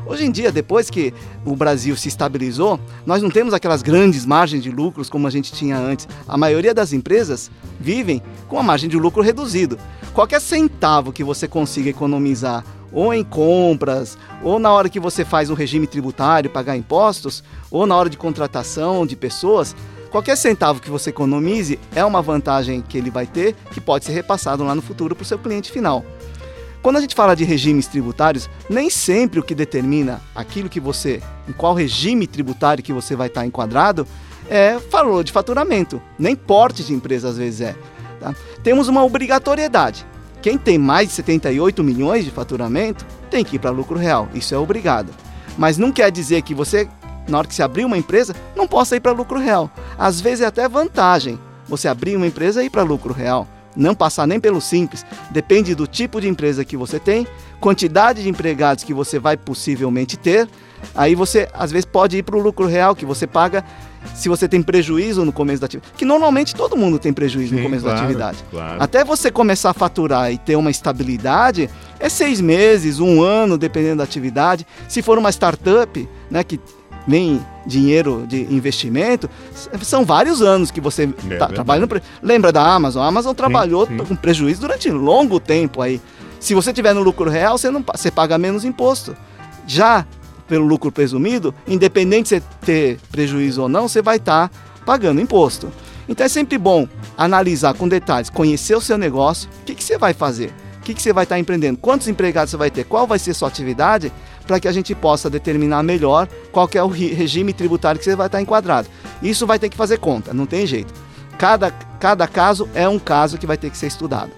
Hoje 0.09 0.25
em 0.25 0.31
dia, 0.31 0.53
depois 0.53 0.89
que 0.89 1.13
o 1.45 1.53
Brasil 1.53 1.93
se 1.97 2.07
estabilizou, 2.07 2.79
nós 3.05 3.21
não 3.21 3.29
temos 3.29 3.53
aquelas 3.53 3.81
grandes 3.81 4.25
margens 4.25 4.63
de 4.63 4.71
lucros 4.71 5.09
como 5.09 5.27
a 5.27 5.29
gente 5.29 5.51
tinha 5.51 5.77
antes. 5.77 6.07
A 6.25 6.37
maioria 6.37 6.73
das 6.73 6.93
empresas 6.93 7.51
vivem 7.77 8.21
com 8.47 8.57
a 8.57 8.63
margem 8.63 8.89
de 8.89 8.97
lucro 8.97 9.21
reduzido. 9.21 9.77
Qualquer 10.13 10.39
centavo 10.39 11.11
que 11.11 11.25
você 11.25 11.45
consiga 11.45 11.89
economizar 11.89 12.63
ou 12.97 13.13
em 13.13 13.23
compras, 13.23 14.17
ou 14.41 14.57
na 14.57 14.71
hora 14.71 14.89
que 14.89 14.99
você 14.99 15.23
faz 15.23 15.51
o 15.51 15.53
regime 15.53 15.85
tributário, 15.85 16.49
pagar 16.49 16.75
impostos, 16.75 17.43
ou 17.69 17.85
na 17.85 17.95
hora 17.95 18.09
de 18.09 18.17
contratação 18.17 19.05
de 19.05 19.15
pessoas, 19.15 19.75
qualquer 20.09 20.35
centavo 20.35 20.81
que 20.81 20.89
você 20.89 21.11
economize 21.11 21.79
é 21.93 22.03
uma 22.03 22.23
vantagem 22.23 22.81
que 22.81 22.97
ele 22.97 23.11
vai 23.11 23.27
ter 23.27 23.53
que 23.71 23.79
pode 23.79 24.03
ser 24.03 24.13
repassado 24.13 24.63
lá 24.63 24.73
no 24.73 24.81
futuro 24.81 25.15
para 25.15 25.21
o 25.21 25.25
seu 25.27 25.37
cliente 25.37 25.71
final. 25.71 26.03
Quando 26.81 26.97
a 26.97 26.99
gente 26.99 27.13
fala 27.13 27.35
de 27.35 27.43
regimes 27.43 27.85
tributários, 27.85 28.49
nem 28.67 28.89
sempre 28.89 29.39
o 29.39 29.43
que 29.43 29.53
determina 29.53 30.19
aquilo 30.33 30.67
que 30.67 30.79
você, 30.79 31.21
em 31.47 31.53
qual 31.53 31.75
regime 31.75 32.25
tributário 32.25 32.83
que 32.83 32.91
você 32.91 33.15
vai 33.15 33.27
estar 33.27 33.45
enquadrado, 33.45 34.07
é 34.49 34.79
valor 34.89 35.23
de 35.23 35.31
faturamento. 35.31 36.01
Nem 36.17 36.35
porte 36.35 36.83
de 36.83 36.95
empresa 36.95 37.29
às 37.29 37.37
vezes 37.37 37.61
é. 37.61 37.75
Tá? 38.19 38.33
Temos 38.63 38.87
uma 38.87 39.05
obrigatoriedade. 39.05 40.03
Quem 40.41 40.57
tem 40.57 40.77
mais 40.77 41.09
de 41.09 41.15
78 41.15 41.83
milhões 41.83 42.23
de 42.23 42.31
faturamento 42.31 43.05
tem 43.29 43.43
que 43.43 43.55
ir 43.55 43.59
para 43.59 43.71
lucro 43.71 43.97
real. 43.97 44.29
Isso 44.33 44.53
é 44.53 44.57
obrigado. 44.57 45.11
Mas 45.57 45.77
não 45.77 45.91
quer 45.91 46.11
dizer 46.11 46.41
que 46.43 46.53
você, 46.53 46.87
na 47.27 47.39
hora 47.39 47.47
que 47.47 47.55
você 47.55 47.63
abrir 47.63 47.85
uma 47.85 47.97
empresa, 47.97 48.35
não 48.55 48.67
possa 48.67 48.95
ir 48.95 48.99
para 48.99 49.11
lucro 49.11 49.39
real. 49.39 49.69
Às 49.97 50.21
vezes 50.21 50.41
é 50.41 50.45
até 50.45 50.67
vantagem 50.67 51.39
você 51.67 51.87
abrir 51.87 52.15
uma 52.15 52.27
empresa 52.27 52.63
e 52.63 52.67
ir 52.67 52.69
para 52.69 52.83
lucro 52.83 53.13
real 53.13 53.47
não 53.77 53.93
passar 53.93 54.27
nem 54.27 54.39
pelo 54.39 54.59
simples, 54.59 55.05
depende 55.29 55.75
do 55.75 55.85
tipo 55.85 56.19
de 56.19 56.27
empresa 56.27 56.65
que 56.65 56.75
você 56.75 56.99
tem, 56.99 57.27
quantidade 57.59 58.23
de 58.23 58.29
empregados 58.29 58.83
que 58.83 58.93
você 58.93 59.19
vai 59.19 59.37
possivelmente 59.37 60.17
ter. 60.17 60.49
Aí 60.95 61.13
você 61.13 61.47
às 61.53 61.71
vezes 61.71 61.85
pode 61.85 62.17
ir 62.17 62.23
para 62.23 62.35
o 62.35 62.41
lucro 62.41 62.65
real 62.65 62.95
que 62.95 63.05
você 63.05 63.27
paga 63.27 63.63
se 64.13 64.29
você 64.29 64.47
tem 64.47 64.61
prejuízo 64.61 65.23
no 65.25 65.31
começo 65.31 65.61
da 65.61 65.65
atividade. 65.65 65.93
Que 65.97 66.05
normalmente 66.05 66.55
todo 66.55 66.75
mundo 66.75 66.99
tem 66.99 67.13
prejuízo 67.13 67.49
Sim, 67.49 67.57
no 67.57 67.63
começo 67.63 67.83
claro, 67.83 67.97
da 67.97 68.03
atividade. 68.03 68.37
Claro. 68.49 68.83
Até 68.83 69.03
você 69.03 69.31
começar 69.31 69.71
a 69.71 69.73
faturar 69.73 70.31
e 70.31 70.37
ter 70.37 70.55
uma 70.55 70.71
estabilidade, 70.71 71.69
é 71.99 72.09
seis 72.09 72.41
meses, 72.41 72.99
um 72.99 73.21
ano, 73.21 73.57
dependendo 73.57 73.97
da 73.97 74.03
atividade. 74.03 74.65
Se 74.87 75.01
for 75.01 75.17
uma 75.17 75.29
startup, 75.31 76.07
né, 76.29 76.43
que 76.43 76.59
vem 77.07 77.41
dinheiro 77.65 78.25
de 78.27 78.41
investimento, 78.53 79.29
são 79.81 80.03
vários 80.03 80.41
anos 80.41 80.71
que 80.71 80.81
você 80.81 81.03
está 81.31 81.45
é 81.45 81.53
trabalhando. 81.53 82.01
Lembra 82.21 82.51
da 82.51 82.61
Amazon? 82.61 83.03
A 83.03 83.07
Amazon 83.07 83.33
trabalhou 83.33 83.87
sim, 83.87 83.97
sim. 83.97 84.05
com 84.05 84.15
prejuízo 84.15 84.61
durante 84.61 84.89
longo 84.89 85.39
tempo 85.39 85.81
aí. 85.81 86.01
Se 86.39 86.53
você 86.53 86.73
tiver 86.73 86.93
no 86.93 87.01
lucro 87.01 87.29
real, 87.29 87.57
você, 87.57 87.71
não, 87.71 87.83
você 87.95 88.11
paga 88.11 88.37
menos 88.37 88.63
imposto. 88.63 89.15
Já 89.65 90.05
pelo 90.47 90.65
lucro 90.65 90.91
presumido, 90.91 91.53
independente 91.67 92.35
de 92.35 92.41
você 92.41 92.43
ter 92.61 92.99
prejuízo 93.11 93.63
ou 93.63 93.69
não, 93.69 93.87
você 93.87 94.01
vai 94.01 94.17
estar 94.17 94.49
tá 94.49 94.55
pagando 94.85 95.21
imposto. 95.21 95.71
Então 96.07 96.25
é 96.25 96.29
sempre 96.29 96.57
bom 96.57 96.87
analisar 97.17 97.73
com 97.73 97.87
detalhes, 97.87 98.29
conhecer 98.29 98.75
o 98.75 98.81
seu 98.81 98.97
negócio, 98.97 99.49
o 99.61 99.65
que, 99.65 99.75
que 99.75 99.83
você 99.83 99.97
vai 99.97 100.13
fazer, 100.13 100.53
o 100.77 100.81
que, 100.81 100.93
que 100.93 101.01
você 101.01 101.11
vai 101.11 101.25
estar 101.25 101.35
tá 101.35 101.39
empreendendo, 101.39 101.77
quantos 101.77 102.07
empregados 102.07 102.51
você 102.51 102.57
vai 102.57 102.71
ter, 102.71 102.85
qual 102.85 103.05
vai 103.05 103.19
ser 103.19 103.33
sua 103.33 103.49
atividade 103.49 104.11
para 104.45 104.59
que 104.59 104.67
a 104.67 104.71
gente 104.71 104.95
possa 104.95 105.29
determinar 105.29 105.83
melhor 105.83 106.27
qual 106.51 106.69
é 106.73 106.81
o 106.81 106.87
regime 106.87 107.51
tributário 107.51 107.99
que 107.99 108.05
você 108.05 108.15
vai 108.15 108.27
estar 108.27 108.41
enquadrado. 108.41 108.87
Isso 109.21 109.45
vai 109.45 109.59
ter 109.59 109.67
que 109.67 109.75
fazer 109.75 109.97
conta, 109.99 110.33
não 110.33 110.45
tem 110.45 110.65
jeito. 110.65 110.93
Cada, 111.37 111.69
cada 111.99 112.25
caso 112.27 112.67
é 112.73 112.87
um 112.87 112.97
caso 112.97 113.37
que 113.37 113.45
vai 113.45 113.57
ter 113.57 113.69
que 113.69 113.77
ser 113.77 113.87
estudado. 113.87 114.31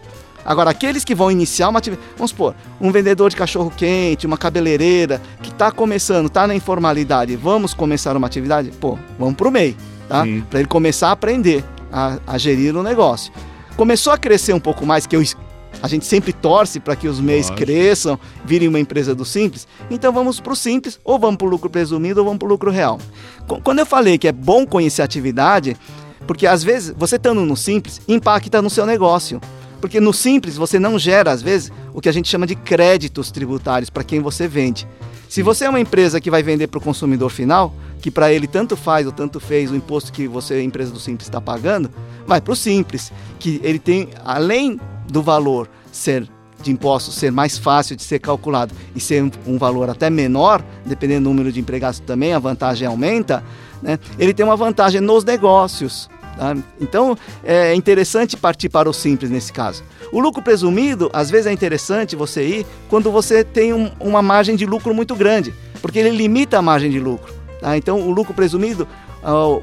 Agora, 0.46 0.70
aqueles 0.70 1.04
que 1.04 1.14
vão 1.14 1.32
iniciar 1.32 1.70
uma 1.70 1.80
atividade, 1.80 2.08
vamos 2.16 2.32
supor, 2.32 2.56
um 2.80 2.92
vendedor 2.92 3.30
de 3.30 3.36
cachorro 3.36 3.72
quente, 3.76 4.26
uma 4.26 4.38
cabeleireira, 4.38 5.22
que 5.42 5.50
está 5.50 5.72
começando, 5.72 6.28
está 6.28 6.48
na 6.48 6.56
informalidade, 6.56 7.36
vamos 7.36 7.74
começar 7.74 8.16
uma 8.16 8.28
atividade? 8.28 8.72
Pô, 8.80 8.98
vamos 9.18 9.36
para 9.36 9.48
o 9.48 9.52
MEI, 9.52 9.76
tá? 10.08 10.24
Para 10.50 10.60
ele 10.60 10.68
começar 10.68 11.10
a 11.10 11.12
aprender 11.12 11.64
a, 11.92 12.18
a 12.26 12.38
gerir 12.38 12.76
o 12.76 12.84
negócio. 12.84 13.32
Começou 13.76 14.12
a 14.12 14.18
crescer 14.18 14.54
um 14.54 14.60
pouco 14.60 14.86
mais, 14.86 15.06
que 15.06 15.16
eu 15.16 15.24
a 15.82 15.88
gente 15.88 16.06
sempre 16.06 16.34
torce 16.34 16.80
para 16.80 16.96
que 16.96 17.08
os 17.08 17.20
MEIs 17.20 17.50
cresçam, 17.52 18.20
virem 18.44 18.68
uma 18.68 18.80
empresa 18.80 19.14
do 19.16 19.24
simples. 19.24 19.68
Então 19.90 20.12
vamos 20.12 20.40
para 20.40 20.52
o 20.52 20.56
simples, 20.56 21.00
ou 21.06 21.18
vamos 21.18 21.38
para 21.38 21.48
o 21.48 21.50
lucro 21.50 21.70
presumido, 21.70 22.20
ou 22.20 22.26
vamos 22.26 22.40
para 22.40 22.48
o 22.48 22.50
lucro 22.50 22.72
real. 22.72 23.00
Quando 23.64 23.80
eu 23.80 23.86
falei 23.86 24.18
que 24.18 24.28
é 24.28 24.32
bom 24.32 24.66
conhecer 24.66 25.04
a 25.04 25.06
atividade, 25.06 25.78
Porque 26.28 26.46
às 26.46 26.64
vezes, 26.64 26.94
você 26.96 27.16
estando 27.16 27.42
no 27.42 27.58
simples, 27.58 28.02
impacta 28.08 28.62
no 28.62 28.70
seu 28.70 28.86
negócio. 28.86 29.42
Porque 29.80 30.00
no 30.00 30.14
simples 30.14 30.58
você 30.58 30.78
não 30.78 31.00
gera, 31.00 31.32
às 31.32 31.42
vezes, 31.42 31.72
o 31.94 32.02
que 32.02 32.10
a 32.10 32.12
gente 32.12 32.30
chama 32.30 32.46
de 32.46 32.56
créditos 32.56 33.32
tributários 33.32 33.90
para 33.90 34.04
quem 34.04 34.20
você 34.20 34.48
vende. 34.48 34.88
Se 35.28 35.42
você 35.44 35.66
é 35.66 35.70
uma 35.70 35.80
empresa 35.80 36.20
que 36.20 36.32
vai 36.32 36.42
vender 36.42 36.68
para 36.68 36.80
o 36.80 36.82
consumidor 36.82 37.30
final, 37.30 37.74
que 38.02 38.10
para 38.10 38.34
ele 38.34 38.48
tanto 38.48 38.76
faz 38.76 39.06
ou 39.06 39.12
tanto 39.12 39.40
fez 39.40 39.70
o 39.70 39.76
imposto 39.76 40.12
que 40.12 40.28
você, 40.28 40.56
a 40.56 40.64
empresa 40.64 40.92
do 40.92 41.00
Simples, 41.00 41.28
está 41.28 41.40
pagando, 41.40 41.92
vai 42.26 42.42
para 42.42 42.54
o 42.54 42.56
Simples, 42.56 43.12
que 43.38 43.62
ele 43.64 43.80
tem, 43.80 44.10
além 44.26 44.80
do 45.08 45.22
valor 45.22 45.70
ser 45.92 46.28
de 46.62 46.72
impostos 46.72 47.16
ser 47.16 47.32
mais 47.32 47.58
fácil 47.58 47.96
de 47.96 48.04
ser 48.04 48.20
calculado 48.20 48.74
e 48.96 49.00
ser 49.00 49.24
um 49.46 49.58
valor 49.58 49.90
até 49.90 50.10
menor, 50.10 50.64
dependendo 50.86 51.24
do 51.24 51.30
número 51.30 51.52
de 51.52 51.60
empregados 51.60 52.00
também, 52.00 52.34
a 52.34 52.40
vantagem 52.40 52.88
aumenta, 52.88 53.44
né? 53.82 53.98
ele 54.18 54.34
tem 54.34 54.46
uma 54.46 54.58
vantagem 54.58 55.00
nos 55.00 55.24
negócios. 55.24 56.10
Tá? 56.38 56.56
Então 56.80 57.18
é 57.44 57.74
interessante 57.74 58.38
partir 58.38 58.70
para 58.70 58.90
o 58.90 58.94
simples 58.94 59.30
nesse 59.30 59.52
caso. 59.52 59.84
O 60.12 60.20
lucro 60.20 60.42
presumido, 60.42 61.10
às 61.14 61.30
vezes 61.30 61.48
é 61.48 61.52
interessante 61.52 62.16
você 62.16 62.46
ir 62.46 62.66
quando 62.90 63.12
você 63.12 63.44
tem 63.44 63.74
um, 63.74 63.92
uma 64.00 64.22
margem 64.22 64.56
de 64.56 64.66
lucro 64.66 64.94
muito 64.94 65.16
grande, 65.16 65.54
porque 65.82 66.00
ele 66.00 66.12
limita 66.12 66.58
a 66.58 66.62
margem 66.62 66.90
de 66.90 67.00
lucro. 67.00 67.34
Tá? 67.60 67.78
Então 67.78 68.02
o 68.02 68.12
lucro 68.12 68.34
presumido, 68.34 68.88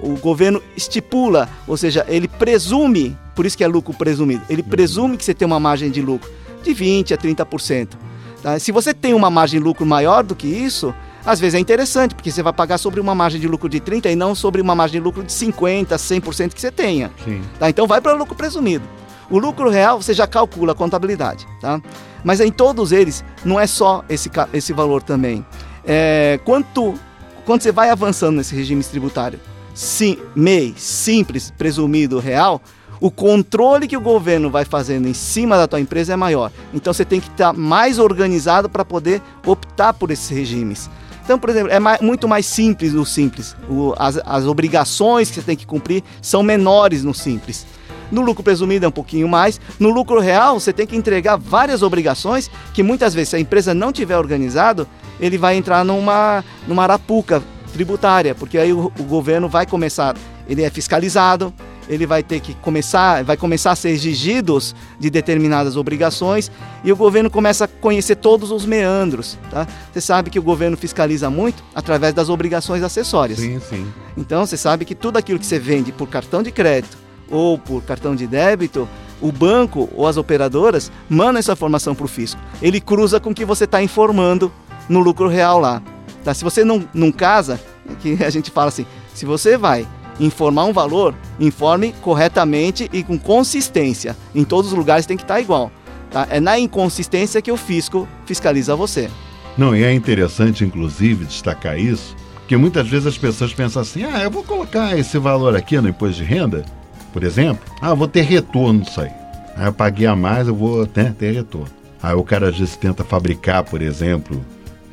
o 0.03 0.17
governo 0.21 0.63
estipula, 0.77 1.49
ou 1.67 1.77
seja, 1.77 2.05
ele 2.09 2.29
presume, 2.29 3.17
por 3.35 3.47
isso 3.47 3.57
que 3.57 3.65
é 3.65 3.67
lucro 3.67 3.95
presumido, 3.95 4.43
ele 4.49 4.63
presume 4.63 5.17
que 5.17 5.25
você 5.25 5.35
tem 5.35 5.47
uma 5.47 5.59
margem 5.59 5.91
de 5.91 6.03
lucro 6.03 6.31
de 6.63 6.75
20% 6.75 7.13
a 7.13 7.17
30%. 7.17 7.89
Tá? 8.43 8.59
Se 8.59 8.73
você 8.73 8.93
tem 8.93 9.15
uma 9.15 9.31
margem 9.31 9.61
de 9.61 9.65
lucro 9.65 9.87
maior 9.87 10.23
do 10.23 10.35
que 10.35 10.47
isso, 10.47 10.95
às 11.27 11.41
vezes 11.41 11.57
é 11.57 11.59
interessante, 11.59 12.15
porque 12.15 12.31
você 12.31 12.41
vai 12.41 12.53
pagar 12.53 12.79
sobre 12.79 13.01
uma 13.01 13.13
margem 13.15 13.41
de 13.41 13.49
lucro 13.49 13.69
de 13.69 13.81
30% 13.81 14.13
e 14.13 14.15
não 14.15 14.33
sobre 14.33 14.63
uma 14.63 14.77
margem 14.77 15.01
de 15.01 15.05
lucro 15.05 15.25
de 15.25 15.33
50%, 15.33 15.89
100% 15.89 16.55
que 16.55 16.61
você 16.61 16.71
tenha. 16.71 17.11
Tá? 17.59 17.69
Então 17.69 17.85
vai 17.85 18.01
para 18.01 18.15
o 18.15 18.17
lucro 18.17 18.37
presumido. 18.37 18.85
O 19.29 19.39
lucro 19.39 19.69
real 19.69 20.01
você 20.01 20.15
já 20.15 20.25
calcula 20.27 20.71
a 20.71 20.75
contabilidade. 20.75 21.45
Tá? 21.61 21.83
Mas 22.23 22.41
em 22.41 22.53
todos 22.53 22.93
eles 22.93 23.25
não 23.45 23.59
é 23.59 23.67
só 23.67 24.05
esse, 24.09 24.31
esse 24.53 24.73
valor 24.73 25.03
também. 25.03 25.45
É, 25.85 26.39
quanto, 26.45 26.95
quando 27.45 27.63
você 27.63 27.73
vai 27.73 27.91
avançando 27.91 28.37
nesse 28.37 28.55
regime 28.55 28.85
tributário, 28.85 29.41
sim, 29.75 30.19
MEI, 30.35 30.75
simples, 30.77 31.53
presumido, 31.59 32.21
real, 32.21 32.63
o 33.01 33.11
controle 33.11 33.89
que 33.89 33.97
o 33.97 34.01
governo 34.01 34.49
vai 34.49 34.65
fazendo 34.65 35.09
em 35.09 35.15
cima 35.15 35.57
da 35.57 35.67
tua 35.67 35.81
empresa 35.81 36.13
é 36.13 36.17
maior. 36.17 36.53
Então 36.73 36.93
você 36.93 37.05
tem 37.05 37.19
que 37.19 37.29
estar 37.29 37.53
mais 37.53 37.99
organizado 37.99 38.69
para 38.69 38.85
poder 38.85 39.21
optar 39.45 39.93
por 39.93 40.13
esses 40.13 40.29
regimes. 40.29 40.89
Então, 41.27 41.41
por 41.41 41.51
exemplo, 41.51 41.73
é 41.73 41.81
mais, 41.81 42.01
muito 42.01 42.29
mais 42.29 42.47
simples 42.47 42.93
no 42.93 43.05
simples. 43.05 43.57
O, 43.69 43.93
as, 43.99 44.17
as 44.25 44.45
obrigações 44.45 45.29
que 45.29 45.35
você 45.35 45.43
tem 45.43 45.57
que 45.57 45.67
cumprir 45.67 46.05
são 46.23 46.41
menores 46.41 47.03
no 47.03 47.13
simples. 47.13 47.67
No 48.13 48.21
lucro 48.21 48.45
presumido 48.45 48.85
é 48.85 48.89
um 48.89 48.93
pouquinho 48.93 49.27
mais. 49.27 49.61
No 49.81 49.91
lucro 49.91 50.21
real, 50.21 50.61
você 50.61 50.73
tem 50.73 50.87
que 50.87 50.95
entregar 50.95 51.37
várias 51.37 51.83
obrigações 51.83 52.49
que 52.73 52.81
muitas 52.81 53.13
vezes, 53.13 53.31
se 53.31 53.37
a 53.37 53.41
empresa 53.41 53.75
não 53.75 53.93
tiver 53.93 54.17
organizado, 54.17 54.87
ele 55.19 55.37
vai 55.37 55.57
entrar 55.57 55.85
numa, 55.85 56.45
numa 56.65 56.85
arapuca 56.85 57.43
tributária, 57.73 58.33
porque 58.33 58.57
aí 58.57 58.73
o, 58.73 58.93
o 58.97 59.03
governo 59.03 59.49
vai 59.49 59.67
começar, 59.67 60.15
ele 60.49 60.63
é 60.63 60.71
fiscalizado, 60.71 61.53
ele 61.89 62.07
vai 62.07 62.23
ter 62.23 62.41
que 62.41 62.55
começar, 62.55 63.23
vai 63.25 63.37
começar 63.37 63.73
a 63.73 63.77
ser 63.77 63.91
exigidos 63.91 64.75
de 64.99 65.11
determinadas 65.11 65.77
obrigações 65.77 66.51
e 66.85 66.93
o 66.93 66.97
governo 66.97 67.31
começa 67.31 67.65
a 67.65 67.69
conhecer 67.69 68.17
todos 68.17 68.51
os 68.51 68.65
meandros, 68.65 69.39
tá? 69.51 69.67
Você 69.93 70.01
sabe 70.01 70.31
que 70.31 70.39
o 70.39 70.43
governo 70.43 70.77
fiscaliza 70.77 71.31
muito 71.31 71.63
através 71.75 72.15
das 72.15 72.29
obrigações 72.29 72.83
acessórias. 72.83 73.39
Sim, 73.39 73.61
sim. 73.61 73.87
Então 74.17 74.45
você 74.45 74.57
sabe 74.57 74.85
que 74.85 74.95
tudo 74.95 75.17
aquilo 75.17 75.39
que 75.39 75.47
você 75.47 75.59
vende 75.59 75.93
por 75.93 76.09
cartão 76.09 76.43
de 76.43 76.51
crédito 76.51 76.97
ou 77.31 77.59
por 77.59 77.83
cartão 77.83 78.15
de 78.15 78.27
débito, 78.27 78.89
o 79.21 79.33
banco 79.33 79.89
ou 79.95 80.07
as 80.07 80.17
operadoras 80.17 80.93
mandam 81.09 81.39
essa 81.39 81.53
informação 81.53 81.95
para 81.95 82.05
o 82.05 82.09
fisco. 82.09 82.41
Ele 82.61 82.81
cruza 82.81 83.19
com 83.19 83.31
o 83.31 83.35
que 83.35 83.45
você 83.45 83.65
está 83.65 83.83
informando 83.83 84.53
no 84.89 85.01
lucro 85.01 85.29
real 85.29 85.59
lá. 85.59 85.83
Tá? 86.23 86.35
Se 86.35 86.45
você 86.45 86.65
não, 86.65 86.87
não 86.93 87.11
casa, 87.11 87.61
que 88.01 88.23
a 88.23 88.31
gente 88.31 88.51
fala 88.51 88.69
assim, 88.69 88.87
se 89.15 89.25
você 89.25 89.57
vai 89.57 89.87
informar 90.19 90.65
um 90.65 90.73
valor, 90.73 91.15
informe 91.39 91.95
corretamente 92.01 92.89
e 92.93 93.03
com 93.03 93.19
consistência. 93.19 94.17
Em 94.35 94.45
todos 94.45 94.73
os 94.73 94.79
lugares 94.79 95.07
tem 95.07 95.17
que 95.17 95.25
estar 95.25 95.41
igual. 95.41 95.71
Tá? 96.11 96.27
É 96.31 96.41
na 96.41 96.59
inconsistência 96.59 97.43
que 97.43 97.53
o 97.53 97.57
fisco 97.57 98.09
fiscaliza 98.25 98.77
você. 98.77 99.11
Não, 99.57 99.75
e 99.75 99.83
é 99.85 99.93
interessante, 99.93 100.65
inclusive, 100.65 101.25
destacar 101.25 101.79
isso, 101.79 102.15
porque 102.35 102.57
muitas 102.57 102.87
vezes 102.89 103.07
as 103.07 103.19
pessoas 103.19 103.53
pensam 103.55 103.83
assim: 103.83 104.05
ah, 104.05 104.23
eu 104.23 104.31
vou 104.31 104.45
colocar 104.45 104.97
esse 104.99 105.19
valor 105.19 105.57
aqui 105.57 105.81
no 105.81 105.89
imposto 105.89 106.23
de 106.23 106.25
renda, 106.25 106.65
por 107.13 107.25
exemplo, 107.25 107.65
ah, 107.81 107.95
vou 107.95 108.07
ter 108.07 108.23
retorno 108.23 108.83
disso 108.83 109.01
aí. 109.01 109.11
Ah, 109.57 109.67
eu 109.67 109.73
paguei 109.73 110.07
a 110.07 110.15
mais, 110.15 110.47
eu 110.47 110.55
vou 110.55 110.89
né, 110.95 111.15
ter 111.19 111.33
retorno. 111.33 111.71
Aí 112.03 112.15
o 112.15 112.23
cara 112.23 112.51
às 112.51 112.59
vezes 112.59 112.77
tenta 112.77 113.03
fabricar, 113.03 113.65
por 113.65 113.81
exemplo, 113.81 114.45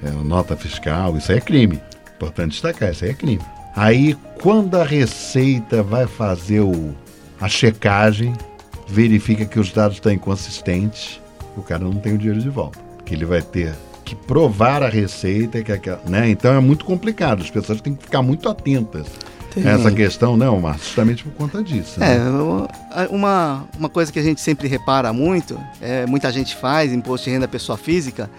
é, 0.02 0.10
nota 0.10 0.56
fiscal, 0.56 1.18
isso 1.18 1.32
aí 1.32 1.38
é 1.38 1.42
crime. 1.42 1.80
Importante 2.16 2.52
destacar, 2.52 2.92
isso 2.92 3.04
aí 3.04 3.12
é 3.12 3.14
crime. 3.14 3.42
Aí, 3.76 4.16
quando 4.42 4.76
a 4.76 4.84
Receita 4.84 5.82
vai 5.82 6.06
fazer 6.06 6.60
o, 6.60 6.94
a 7.42 7.48
checagem, 7.48 8.34
verifica 8.88 9.46
que 9.46 9.60
os 9.60 9.72
dados 9.72 9.98
estão 9.98 10.12
inconsistentes, 10.12 11.20
o 11.58 11.62
cara 11.62 11.84
não 11.84 11.96
tem 11.96 12.14
o 12.14 12.18
dinheiro 12.18 12.40
de 12.40 12.50
volta. 12.50 12.80
Que 13.04 13.16
ele 13.16 13.26
vai 13.26 13.42
ter 13.42 13.74
que 14.06 14.16
provar 14.16 14.84
a 14.84 14.90
receita, 14.90 15.64
que 15.64 15.72
aquela, 15.72 16.02
né? 16.08 16.30
Então 16.30 16.54
é 16.54 16.60
muito 16.60 16.86
complicado, 16.86 17.42
as 17.42 17.50
pessoas 17.50 17.82
têm 17.82 17.96
que 17.96 18.04
ficar 18.04 18.22
muito 18.22 18.48
atentas. 18.48 19.08
Tem. 19.54 19.68
Essa 19.68 19.92
questão, 19.92 20.36
não, 20.36 20.60
mas 20.60 20.78
justamente 20.78 21.24
por 21.24 21.34
conta 21.34 21.64
disso. 21.64 22.00
Né? 22.00 22.18
É, 22.18 23.08
uma, 23.10 23.66
uma 23.78 23.88
coisa 23.88 24.12
que 24.12 24.18
a 24.18 24.24
gente 24.24 24.42
sempre 24.42 24.68
repara 24.68 25.14
muito, 25.14 25.60
é, 25.80 26.08
muita 26.08 26.32
gente 26.32 26.56
faz, 26.56 26.92
imposto 26.92 27.26
de 27.26 27.36
renda 27.36 27.48
pessoa 27.48 27.78
física, 27.78 28.30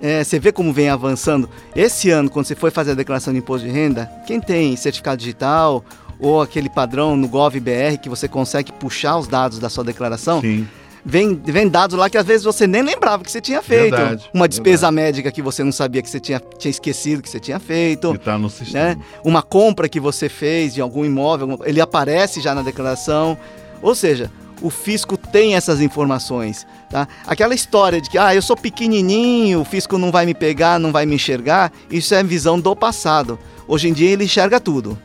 é, 0.00 0.24
você 0.24 0.38
vê 0.38 0.50
como 0.52 0.72
vem 0.72 0.88
avançando. 0.88 1.48
Esse 1.74 2.10
ano, 2.10 2.30
quando 2.30 2.46
você 2.46 2.54
foi 2.54 2.70
fazer 2.70 2.92
a 2.92 2.94
declaração 2.94 3.32
de 3.32 3.38
imposto 3.38 3.66
de 3.66 3.72
renda, 3.72 4.10
quem 4.26 4.40
tem 4.40 4.76
certificado 4.76 5.18
digital 5.18 5.84
ou 6.18 6.40
aquele 6.42 6.68
padrão 6.68 7.16
no 7.16 7.28
GovBR 7.28 7.98
que 8.02 8.08
você 8.08 8.28
consegue 8.28 8.72
puxar 8.72 9.18
os 9.18 9.26
dados 9.26 9.58
da 9.58 9.68
sua 9.68 9.84
declaração, 9.84 10.40
Sim. 10.40 10.66
Vem, 11.04 11.34
vem 11.34 11.66
dados 11.66 11.96
lá 11.96 12.10
que 12.10 12.18
às 12.18 12.26
vezes 12.26 12.44
você 12.44 12.66
nem 12.66 12.82
lembrava 12.82 13.24
que 13.24 13.30
você 13.30 13.40
tinha 13.40 13.62
feito. 13.62 13.96
Verdade, 13.96 14.28
uma 14.34 14.46
despesa 14.46 14.88
verdade. 14.88 14.94
médica 14.94 15.32
que 15.32 15.40
você 15.40 15.64
não 15.64 15.72
sabia 15.72 16.02
que 16.02 16.10
você 16.10 16.20
tinha, 16.20 16.40
tinha 16.58 16.70
esquecido 16.70 17.22
que 17.22 17.30
você 17.30 17.40
tinha 17.40 17.58
feito. 17.58 18.14
E 18.14 18.18
tá 18.18 18.36
no 18.36 18.50
sistema. 18.50 18.94
Né? 18.94 19.00
Uma 19.24 19.42
compra 19.42 19.88
que 19.88 19.98
você 19.98 20.28
fez 20.28 20.74
de 20.74 20.80
algum 20.80 21.04
imóvel, 21.04 21.58
ele 21.64 21.80
aparece 21.80 22.40
já 22.40 22.54
na 22.54 22.62
declaração. 22.62 23.36
Ou 23.80 23.94
seja, 23.94 24.30
o 24.60 24.68
fisco 24.68 25.16
tem 25.30 25.54
essas 25.54 25.80
informações. 25.80 26.66
Tá? 26.88 27.08
Aquela 27.26 27.54
história 27.54 28.00
de 28.00 28.10
que 28.10 28.18
ah, 28.18 28.34
eu 28.34 28.42
sou 28.42 28.56
pequenininho, 28.56 29.60
o 29.60 29.64
fisco 29.64 29.96
não 29.96 30.10
vai 30.10 30.26
me 30.26 30.34
pegar, 30.34 30.78
não 30.78 30.92
vai 30.92 31.06
me 31.06 31.14
enxergar, 31.14 31.72
isso 31.90 32.14
é 32.14 32.22
visão 32.22 32.60
do 32.60 32.74
passado. 32.76 33.38
Hoje 33.66 33.88
em 33.88 33.92
dia 33.92 34.10
ele 34.10 34.24
enxerga 34.24 34.60
tudo. 34.60 34.98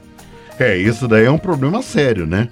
É, 0.59 0.77
isso 0.77 1.07
daí 1.07 1.25
é 1.25 1.31
um 1.31 1.37
problema 1.37 1.81
sério, 1.81 2.25
né? 2.25 2.47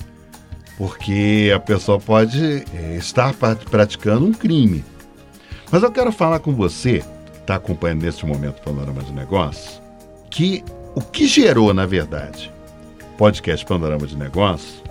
Porque 0.77 1.51
a 1.55 1.59
pessoa 1.59 1.99
pode 1.99 2.63
é, 2.73 2.95
estar 2.97 3.33
praticando 3.69 4.25
um 4.25 4.33
crime. 4.33 4.83
Mas 5.71 5.81
eu 5.81 5.91
quero 5.91 6.12
falar 6.12 6.39
com 6.39 6.53
você, 6.53 7.03
está 7.39 7.55
acompanhando 7.55 8.03
nesse 8.03 8.25
momento 8.25 8.59
o 8.59 8.62
Panorama 8.62 9.01
de 9.01 9.12
Negócios, 9.12 9.81
que 10.29 10.63
o 10.95 11.01
que 11.01 11.25
gerou, 11.27 11.73
na 11.73 11.86
verdade, 11.86 12.51
podcast 13.17 13.65
Panorama 13.65 14.05
de 14.05 14.15
Negócios 14.15 14.83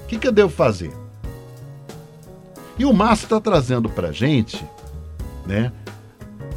O 0.05 0.07
que, 0.07 0.17
que 0.17 0.29
eu 0.29 0.33
devo 0.33 0.49
fazer? 0.49 0.93
E 2.79 2.85
o 2.85 2.93
Márcio 2.93 3.25
está 3.25 3.41
trazendo 3.41 3.89
para 3.89 4.13
gente 4.13 4.65
né, 5.45 5.73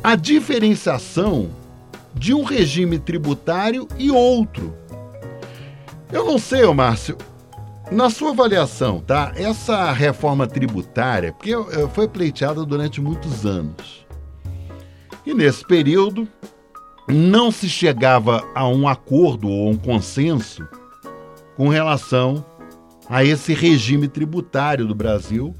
a 0.04 0.16
diferenciação 0.16 1.50
de 2.14 2.34
um 2.34 2.44
regime 2.44 3.00
tributário 3.00 3.88
e 3.98 4.12
outro. 4.12 4.74
Eu 6.12 6.26
não 6.26 6.38
sei, 6.38 6.66
Márcio, 6.74 7.18
na 7.92 8.10
sua 8.10 8.32
avaliação, 8.32 9.00
tá? 9.00 9.32
Essa 9.36 9.92
reforma 9.92 10.48
tributária, 10.48 11.32
porque 11.32 11.54
foi 11.94 12.08
pleiteada 12.08 12.66
durante 12.66 13.00
muitos 13.00 13.46
anos. 13.46 14.06
E 15.26 15.34
nesse 15.34 15.66
período 15.66 16.28
não 17.08 17.52
se 17.52 17.70
chegava 17.70 18.44
a 18.56 18.68
um 18.68 18.88
acordo 18.88 19.48
ou 19.48 19.70
um 19.70 19.78
consenso 19.78 20.68
com 21.56 21.68
relação 21.68 22.46
a 23.10 23.24
esse 23.24 23.54
regime 23.54 24.08
tributário 24.08 24.88
do 24.88 24.96
Brasil. 24.96 25.56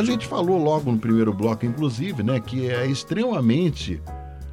A 0.00 0.04
gente 0.04 0.26
falou 0.26 0.56
logo 0.56 0.90
no 0.90 0.98
primeiro 0.98 1.30
bloco, 1.32 1.66
inclusive, 1.66 2.22
né, 2.22 2.40
que 2.40 2.70
é 2.70 2.86
extremamente 2.86 4.00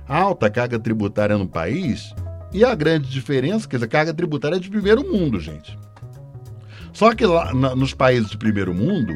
alta 0.05 0.47
a 0.47 0.49
carga 0.49 0.77
tributária 0.77 1.37
no 1.37 1.47
país 1.47 2.13
e 2.51 2.65
a 2.65 2.75
grande 2.75 3.09
diferença, 3.09 3.67
quer 3.67 3.77
dizer, 3.77 3.85
a 3.85 3.89
carga 3.89 4.13
tributária 4.13 4.57
é 4.57 4.59
de 4.59 4.69
primeiro 4.69 5.09
mundo, 5.09 5.39
gente. 5.39 5.79
Só 6.91 7.15
que 7.15 7.25
lá 7.25 7.53
na, 7.53 7.73
nos 7.75 7.93
países 7.93 8.29
de 8.29 8.37
primeiro 8.37 8.73
mundo, 8.73 9.13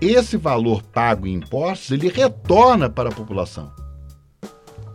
esse 0.00 0.38
valor 0.38 0.82
pago 0.82 1.26
em 1.26 1.34
impostos, 1.34 1.90
ele 1.90 2.08
retorna 2.08 2.88
para 2.88 3.10
a 3.10 3.12
população. 3.12 3.70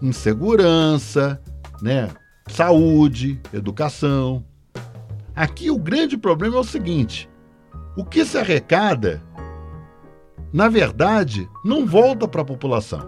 Em 0.01 0.11
segurança, 0.11 1.39
né? 1.83 2.09
saúde, 2.47 3.39
educação. 3.53 4.43
Aqui 5.35 5.69
o 5.69 5.77
grande 5.77 6.17
problema 6.17 6.55
é 6.55 6.59
o 6.59 6.63
seguinte: 6.63 7.29
o 7.95 8.03
que 8.03 8.25
se 8.25 8.37
arrecada, 8.37 9.21
na 10.55 10.69
verdade, 10.69 11.49
não 11.65 11.85
volta 11.85 12.25
para 12.29 12.41
a 12.41 12.45
população. 12.45 13.05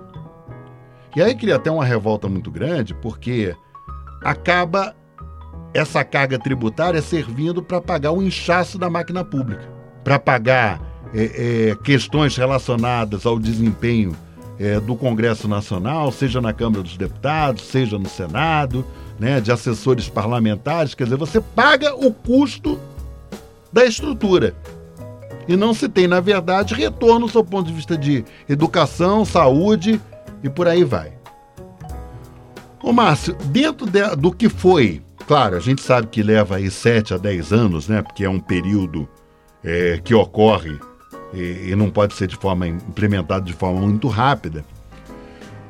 E 1.16 1.22
aí 1.22 1.34
cria 1.34 1.56
até 1.56 1.72
uma 1.72 1.86
revolta 1.86 2.28
muito 2.28 2.52
grande, 2.52 2.94
porque 2.94 3.56
acaba 4.22 4.94
essa 5.74 6.04
carga 6.04 6.38
tributária 6.38 7.02
servindo 7.02 7.64
para 7.64 7.80
pagar 7.80 8.12
o 8.12 8.22
inchaço 8.22 8.78
da 8.78 8.90
máquina 8.90 9.24
pública, 9.24 9.64
para 10.04 10.20
pagar 10.20 10.82
é, 11.14 11.70
é, 11.70 11.76
questões 11.86 12.36
relacionadas 12.36 13.26
ao 13.26 13.40
desempenho 13.40 14.14
é, 14.60 14.78
do 14.82 14.94
Congresso 14.98 15.48
Nacional, 15.48 16.12
seja 16.12 16.42
na 16.42 16.52
Câmara 16.52 16.84
dos 16.84 16.98
Deputados, 16.98 17.64
seja 17.64 17.98
no 17.98 18.10
Senado, 18.10 18.84
né, 19.18 19.40
de 19.40 19.54
assessores 19.54 20.10
parlamentares. 20.10 20.94
Quer 20.94 21.06
dizer, 21.06 21.16
você 21.16 21.40
paga 21.40 21.96
o 21.96 22.12
custo 22.12 22.78
da 23.72 23.86
estrutura. 23.86 24.54
E 25.48 25.56
não 25.56 25.74
se 25.74 25.88
tem, 25.88 26.08
na 26.08 26.20
verdade, 26.20 26.74
retorno 26.74 27.26
do 27.26 27.32
seu 27.32 27.44
ponto 27.44 27.68
de 27.68 27.74
vista 27.74 27.98
de 27.98 28.26
educação, 28.50 29.24
saúde 29.24 30.02
e 30.44 30.50
por 30.50 30.68
aí 30.68 30.84
vai. 30.84 31.14
Ô 32.84 32.92
Márcio, 32.92 33.36
dentro 33.46 33.86
de, 33.86 34.16
do 34.16 34.32
que 34.32 34.50
foi, 34.50 35.02
claro, 35.26 35.56
a 35.56 35.60
gente 35.60 35.82
sabe 35.82 36.08
que 36.08 36.22
leva 36.22 36.58
aí 36.58 36.70
7 36.70 37.14
a 37.14 37.18
10 37.18 37.54
anos, 37.54 37.88
né? 37.88 38.02
Porque 38.02 38.24
é 38.24 38.30
um 38.30 38.40
período 38.40 39.08
é, 39.64 40.00
que 40.04 40.14
ocorre 40.14 40.78
e, 41.34 41.70
e, 41.70 41.76
não 41.76 41.90
pode 41.90 42.14
ser 42.14 42.28
de 42.28 42.36
forma 42.36 42.68
implementado 42.68 43.46
de 43.46 43.54
forma 43.54 43.82
muito 43.82 44.08
rápida. 44.08 44.64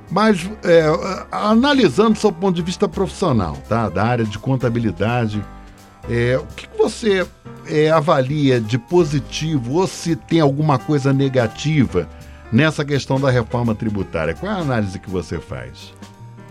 Mas 0.09 0.49
é, 0.63 0.85
analisando 1.31 2.11
do 2.11 2.19
seu 2.19 2.31
ponto 2.31 2.55
de 2.55 2.61
vista 2.61 2.87
profissional, 2.87 3.57
tá? 3.67 3.89
Da 3.89 4.05
área 4.05 4.25
de 4.25 4.37
contabilidade, 4.37 5.43
é, 6.09 6.37
o 6.37 6.45
que, 6.55 6.67
que 6.67 6.77
você 6.77 7.25
é, 7.67 7.89
avalia 7.89 8.59
de 8.61 8.77
positivo 8.77 9.79
ou 9.79 9.87
se 9.87 10.15
tem 10.15 10.39
alguma 10.39 10.79
coisa 10.79 11.11
negativa 11.11 12.07
nessa 12.51 12.85
questão 12.85 13.19
da 13.19 13.29
reforma 13.29 13.75
tributária? 13.75 14.33
Qual 14.33 14.51
é 14.51 14.55
a 14.55 14.59
análise 14.59 14.99
que 14.99 15.09
você 15.09 15.39
faz? 15.39 15.93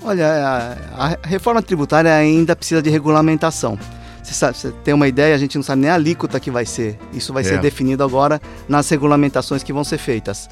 Olha, 0.02 0.76
a, 0.94 1.06
a 1.06 1.18
reforma 1.26 1.62
tributária 1.62 2.14
ainda 2.14 2.54
precisa 2.54 2.82
de 2.82 2.90
regulamentação. 2.90 3.78
Você, 4.22 4.34
sabe, 4.34 4.58
você 4.58 4.72
tem 4.84 4.92
uma 4.92 5.06
ideia, 5.06 5.34
a 5.34 5.38
gente 5.38 5.56
não 5.56 5.62
sabe 5.62 5.82
nem 5.82 5.90
a 5.90 5.94
alíquota 5.94 6.40
que 6.40 6.50
vai 6.50 6.66
ser. 6.66 6.98
Isso 7.12 7.32
vai 7.32 7.42
é. 7.42 7.46
ser 7.46 7.60
definido 7.60 8.02
agora 8.02 8.40
nas 8.68 8.88
regulamentações 8.88 9.62
que 9.62 9.72
vão 9.72 9.84
ser 9.84 9.98
feitas. 9.98 10.48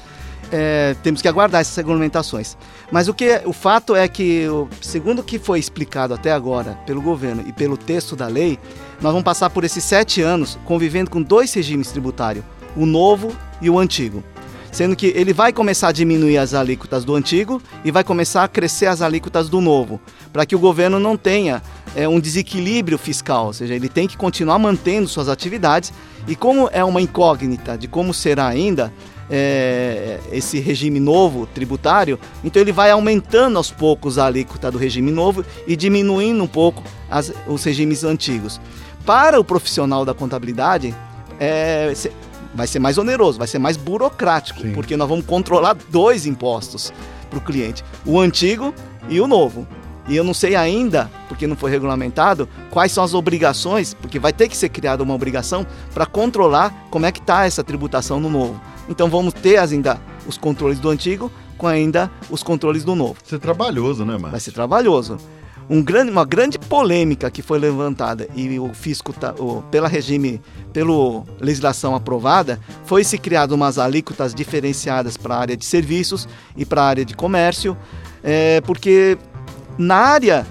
É, 0.51 0.95
temos 1.03 1.21
que 1.21 1.27
aguardar 1.27 1.61
essas 1.61 1.75
regulamentações. 1.75 2.57
Mas 2.91 3.07
o 3.07 3.13
que 3.13 3.41
o 3.45 3.51
fato 3.51 3.95
é 3.95 4.07
que, 4.07 4.47
segundo 4.81 5.19
o 5.19 5.23
que 5.23 5.37
foi 5.37 5.59
explicado 5.59 6.13
até 6.13 6.31
agora 6.31 6.77
pelo 6.85 7.01
governo 7.01 7.43
e 7.45 7.51
pelo 7.51 7.75
texto 7.75 8.15
da 8.15 8.27
lei, 8.27 8.59
nós 9.01 9.11
vamos 9.11 9.23
passar 9.23 9.49
por 9.49 9.63
esses 9.63 9.83
sete 9.83 10.21
anos 10.21 10.57
convivendo 10.65 11.09
com 11.09 11.21
dois 11.21 11.53
regimes 11.53 11.91
tributários, 11.91 12.45
o 12.75 12.85
novo 12.85 13.35
e 13.61 13.69
o 13.69 13.79
antigo 13.79 14.23
sendo 14.75 14.93
que 14.93 15.13
ele 15.15 15.31
vai 15.31 15.53
começar 15.53 15.87
a 15.87 15.91
diminuir 15.93 16.37
as 16.37 16.53
alíquotas 16.53 17.05
do 17.05 17.15
antigo 17.15 17.61
e 17.85 17.91
vai 17.91 18.03
começar 18.03 18.43
a 18.43 18.47
crescer 18.47 18.87
as 18.87 19.01
alíquotas 19.01 19.47
do 19.47 19.61
novo, 19.61 20.01
para 20.33 20.45
que 20.45 20.53
o 20.53 20.59
governo 20.59 20.99
não 20.99 21.15
tenha 21.15 21.63
é, 21.95 22.09
um 22.09 22.19
desequilíbrio 22.19 22.97
fiscal, 22.97 23.45
ou 23.45 23.53
seja, 23.53 23.73
ele 23.73 23.87
tem 23.87 24.05
que 24.05 24.17
continuar 24.17 24.59
mantendo 24.59 25.07
suas 25.07 25.29
atividades 25.29 25.93
e 26.27 26.35
como 26.35 26.69
é 26.73 26.83
uma 26.83 27.01
incógnita 27.01 27.77
de 27.77 27.87
como 27.87 28.13
será 28.13 28.47
ainda 28.47 28.91
é, 29.29 30.19
esse 30.29 30.59
regime 30.59 30.99
novo 30.99 31.47
tributário, 31.47 32.19
então 32.43 32.61
ele 32.61 32.73
vai 32.73 32.91
aumentando 32.91 33.57
aos 33.57 33.71
poucos 33.71 34.17
a 34.17 34.25
alíquota 34.25 34.69
do 34.69 34.77
regime 34.77 35.09
novo 35.09 35.45
e 35.65 35.77
diminuindo 35.77 36.43
um 36.43 36.47
pouco 36.47 36.83
as, 37.09 37.31
os 37.47 37.63
regimes 37.63 38.03
antigos. 38.03 38.59
Para 39.05 39.39
o 39.39 39.43
profissional 39.43 40.03
da 40.03 40.13
contabilidade, 40.13 40.95
é, 41.39 41.93
vai 42.55 42.65
ser 42.65 42.79
mais 42.79 42.97
oneroso, 42.97 43.37
vai 43.37 43.47
ser 43.47 43.59
mais 43.59 43.77
burocrático, 43.77 44.61
Sim. 44.61 44.73
porque 44.73 44.97
nós 44.97 45.07
vamos 45.07 45.25
controlar 45.25 45.75
dois 45.89 46.25
impostos 46.25 46.91
para 47.29 47.37
o 47.37 47.41
cliente: 47.41 47.83
o 48.05 48.19
antigo 48.19 48.73
e 49.07 49.19
o 49.19 49.27
novo. 49.27 49.67
E 50.07 50.15
eu 50.15 50.23
não 50.23 50.35
sei 50.35 50.55
ainda, 50.55 51.09
porque 51.27 51.47
não 51.47 51.55
foi 51.55 51.71
regulamentado, 51.71 52.47
quais 52.69 52.91
são 52.91 53.03
as 53.03 53.15
obrigações, 53.15 53.95
porque 53.95 54.19
vai 54.19 54.31
ter 54.31 54.47
que 54.47 54.55
ser 54.55 54.69
criada 54.69 55.01
uma 55.01 55.15
obrigação 55.15 55.65
para 55.95 56.05
controlar 56.05 56.87
como 56.91 57.07
é 57.07 57.11
que 57.11 57.19
está 57.19 57.45
essa 57.45 57.63
tributação 57.63 58.19
no 58.19 58.29
novo. 58.29 58.61
Então 58.87 59.09
vamos 59.09 59.33
ter 59.33 59.57
ainda 59.57 59.99
os 60.27 60.37
controles 60.37 60.79
do 60.79 60.89
antigo 60.89 61.31
com 61.57 61.65
ainda 61.65 62.11
os 62.29 62.43
controles 62.43 62.83
do 62.83 62.93
novo. 62.93 63.15
Vai 63.15 63.29
ser 63.29 63.39
trabalhoso, 63.39 64.05
né, 64.05 64.11
Márcio? 64.11 64.31
Vai 64.31 64.39
ser 64.39 64.51
trabalhoso 64.51 65.17
um 65.69 65.81
grande, 65.81 66.11
uma 66.11 66.25
grande 66.25 66.59
polêmica 66.59 67.29
que 67.31 67.41
foi 67.41 67.59
levantada 67.59 68.27
e 68.35 68.59
o 68.59 68.73
fisco 68.73 69.11
tá, 69.11 69.33
o, 69.39 69.63
pela 69.71 69.87
regime, 69.87 70.41
pela 70.71 71.23
legislação 71.39 71.95
aprovada, 71.95 72.59
foi 72.85 73.03
se 73.03 73.17
criado 73.17 73.53
umas 73.53 73.77
alíquotas 73.77 74.33
diferenciadas 74.33 75.17
para 75.17 75.35
a 75.35 75.39
área 75.39 75.57
de 75.57 75.65
serviços 75.65 76.27
e 76.55 76.65
para 76.65 76.83
a 76.83 76.85
área 76.85 77.05
de 77.05 77.15
comércio, 77.15 77.77
é, 78.23 78.61
porque 78.61 79.17
na 79.77 79.95
área 79.95 80.45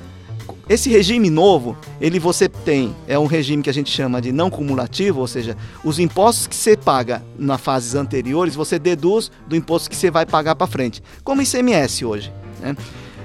esse 0.66 0.88
regime 0.88 1.28
novo, 1.28 1.76
ele 2.00 2.18
você 2.18 2.48
tem, 2.48 2.94
é 3.06 3.18
um 3.18 3.26
regime 3.26 3.62
que 3.62 3.68
a 3.68 3.74
gente 3.74 3.90
chama 3.90 4.20
de 4.20 4.32
não 4.32 4.48
cumulativo, 4.48 5.20
ou 5.20 5.26
seja, 5.26 5.56
os 5.84 5.98
impostos 5.98 6.46
que 6.46 6.56
você 6.56 6.74
paga 6.74 7.22
nas 7.38 7.60
fases 7.60 7.94
anteriores, 7.94 8.54
você 8.54 8.78
deduz 8.78 9.30
do 9.46 9.54
imposto 9.54 9.90
que 9.90 9.96
você 9.96 10.10
vai 10.10 10.24
pagar 10.24 10.54
para 10.54 10.66
frente, 10.66 11.02
como 11.22 11.42
ICMS 11.42 12.04
hoje. 12.04 12.32
Né? 12.60 12.74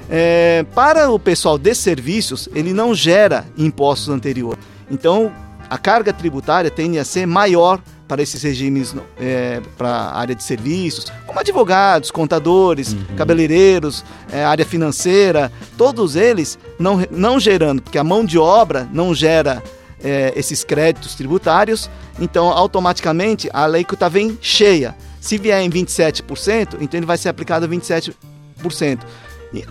É, 0.09 0.65
para 0.73 1.11
o 1.11 1.19
pessoal 1.19 1.57
de 1.57 1.73
serviços, 1.75 2.49
ele 2.53 2.73
não 2.73 2.95
gera 2.95 3.45
impostos 3.57 4.09
anteriores. 4.09 4.63
Então, 4.89 5.31
a 5.69 5.77
carga 5.77 6.11
tributária 6.11 6.71
tende 6.71 6.97
a 6.97 7.05
ser 7.05 7.27
maior 7.27 7.79
para 8.07 8.23
esses 8.23 8.41
regimes, 8.41 8.95
é, 9.19 9.61
para 9.77 9.87
a 9.87 10.17
área 10.19 10.33
de 10.33 10.43
serviços, 10.43 11.05
como 11.27 11.39
advogados, 11.39 12.09
contadores, 12.09 12.91
uhum. 12.91 13.15
cabeleireiros, 13.15 14.03
é, 14.31 14.43
área 14.43 14.65
financeira, 14.65 15.51
todos 15.77 16.15
eles 16.15 16.57
não, 16.79 17.05
não 17.11 17.39
gerando, 17.39 17.83
porque 17.83 17.99
a 17.99 18.03
mão 18.03 18.25
de 18.25 18.39
obra 18.39 18.89
não 18.91 19.13
gera 19.13 19.61
é, 20.03 20.33
esses 20.35 20.63
créditos 20.63 21.13
tributários, 21.13 21.87
então 22.19 22.47
automaticamente 22.49 23.47
a 23.53 23.67
lei 23.67 23.83
que 23.83 23.93
está 23.93 24.09
vem 24.09 24.35
cheia. 24.41 24.95
Se 25.21 25.37
vier 25.37 25.61
em 25.61 25.69
27%, 25.69 26.77
então 26.81 26.97
ele 26.97 27.05
vai 27.05 27.17
ser 27.17 27.29
aplicado 27.29 27.65
a 27.65 27.69
27%. 27.69 28.15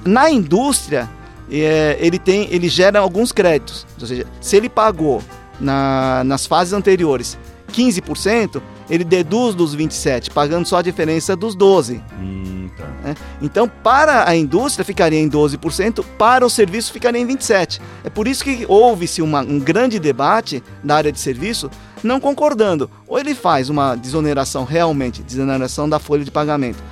Na 0.04 0.30
indústria, 0.30 1.08
é, 1.50 1.96
ele, 2.00 2.18
tem, 2.18 2.48
ele 2.50 2.68
gera 2.68 2.98
alguns 2.98 3.32
créditos. 3.32 3.86
Ou 4.00 4.06
seja, 4.06 4.26
se 4.40 4.56
ele 4.56 4.68
pagou 4.68 5.22
na, 5.60 6.22
nas 6.24 6.46
fases 6.46 6.72
anteriores 6.72 7.38
15%, 7.72 8.60
ele 8.88 9.04
deduz 9.04 9.54
dos 9.54 9.76
27%, 9.76 10.32
pagando 10.32 10.66
só 10.66 10.78
a 10.78 10.82
diferença 10.82 11.36
dos 11.36 11.56
12%. 11.56 12.00
Hum, 12.18 12.70
Então. 12.72 12.86
Né? 13.02 13.14
Então, 13.42 13.68
para 13.68 14.28
a 14.28 14.34
indústria 14.34 14.84
ficaria 14.84 15.20
em 15.20 15.28
12%, 15.28 16.04
para 16.16 16.44
o 16.44 16.50
serviço 16.50 16.92
ficaria 16.92 17.20
em 17.20 17.26
27%. 17.26 17.80
É 18.04 18.10
por 18.10 18.26
isso 18.26 18.42
que 18.42 18.64
houve-se 18.68 19.20
um 19.20 19.58
grande 19.58 19.98
debate 19.98 20.62
na 20.82 20.96
área 20.96 21.12
de 21.12 21.20
serviço, 21.20 21.70
não 22.02 22.18
concordando. 22.20 22.90
Ou 23.06 23.18
ele 23.18 23.34
faz 23.34 23.68
uma 23.68 23.94
desoneração 23.94 24.64
realmente, 24.64 25.22
desoneração 25.22 25.88
da 25.88 25.98
folha 25.98 26.24
de 26.24 26.30
pagamento 26.30 26.82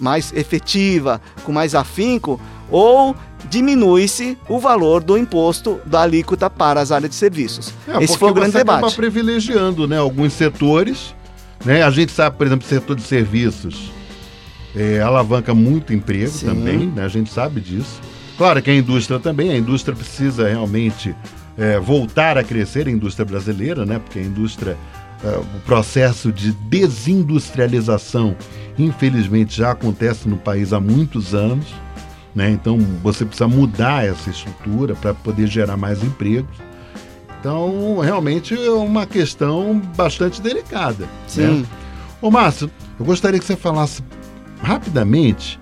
mais 0.00 0.32
efetiva, 0.32 1.20
com 1.44 1.52
mais 1.52 1.74
afinco, 1.74 2.40
ou 2.70 3.16
diminui-se 3.48 4.36
o 4.48 4.58
valor 4.58 5.02
do 5.02 5.16
imposto 5.16 5.80
da 5.86 6.02
alíquota 6.02 6.50
para 6.50 6.80
as 6.80 6.92
áreas 6.92 7.10
de 7.10 7.16
serviços. 7.16 7.72
É, 7.86 8.02
Esse 8.02 8.18
foi 8.18 8.30
o 8.30 8.34
grande 8.34 8.52
você 8.52 8.58
debate. 8.58 8.78
Acaba 8.78 8.92
privilegiando 8.94 9.86
né, 9.86 9.98
alguns 9.98 10.32
setores. 10.32 11.14
Né? 11.64 11.82
A 11.82 11.90
gente 11.90 12.12
sabe, 12.12 12.36
por 12.36 12.46
exemplo, 12.46 12.66
o 12.66 12.68
setor 12.68 12.96
de 12.96 13.02
serviços 13.02 13.90
é, 14.76 15.00
alavanca 15.00 15.54
muito 15.54 15.92
emprego 15.92 16.30
Sim. 16.30 16.46
também, 16.46 16.78
né? 16.86 17.04
a 17.04 17.08
gente 17.08 17.32
sabe 17.32 17.60
disso. 17.60 18.00
Claro 18.36 18.62
que 18.62 18.70
a 18.70 18.74
indústria 18.74 19.18
também, 19.18 19.50
a 19.50 19.56
indústria 19.56 19.96
precisa 19.96 20.48
realmente 20.48 21.14
é, 21.56 21.78
voltar 21.80 22.38
a 22.38 22.44
crescer, 22.44 22.86
a 22.86 22.90
indústria 22.90 23.24
brasileira, 23.24 23.84
né? 23.84 23.98
porque 23.98 24.18
a 24.20 24.22
indústria, 24.22 24.76
é, 25.24 25.38
o 25.38 25.60
processo 25.64 26.32
de 26.32 26.52
desindustrialização, 26.52 28.36
infelizmente, 28.78 29.56
já 29.56 29.72
acontece 29.72 30.28
no 30.28 30.36
país 30.36 30.72
há 30.72 30.80
muitos 30.80 31.34
anos. 31.34 31.66
Né? 32.34 32.50
Então 32.50 32.78
você 33.02 33.24
precisa 33.24 33.48
mudar 33.48 34.06
essa 34.06 34.30
estrutura 34.30 34.94
para 34.94 35.14
poder 35.14 35.46
gerar 35.46 35.76
mais 35.76 36.02
empregos. 36.02 36.56
Então, 37.40 38.00
realmente 38.00 38.54
é 38.54 38.70
uma 38.70 39.06
questão 39.06 39.80
bastante 39.96 40.42
delicada. 40.42 41.06
Sim. 41.26 41.60
Né? 41.60 41.66
Ô, 42.20 42.30
Márcio, 42.30 42.68
eu 42.98 43.06
gostaria 43.06 43.38
que 43.38 43.46
você 43.46 43.56
falasse 43.56 44.02
rapidamente 44.60 45.60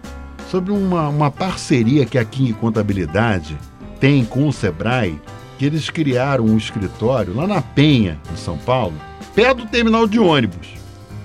sobre 0.51 0.73
uma, 0.73 1.09
uma 1.09 1.31
parceria 1.31 2.07
que 2.07 2.17
a 2.17 2.25
King 2.25 2.55
Contabilidade 2.55 3.59
tem 4.01 4.25
com 4.25 4.49
o 4.49 4.53
Sebrae, 4.53 5.21
que 5.59 5.67
eles 5.67 5.91
criaram 5.91 6.45
um 6.45 6.57
escritório 6.57 7.35
lá 7.35 7.47
na 7.47 7.61
Penha, 7.61 8.19
em 8.33 8.37
São 8.37 8.57
Paulo, 8.59 8.95
perto 9.37 9.59
do 9.59 9.67
terminal 9.67 10.07
de 10.07 10.19
ônibus. 10.19 10.69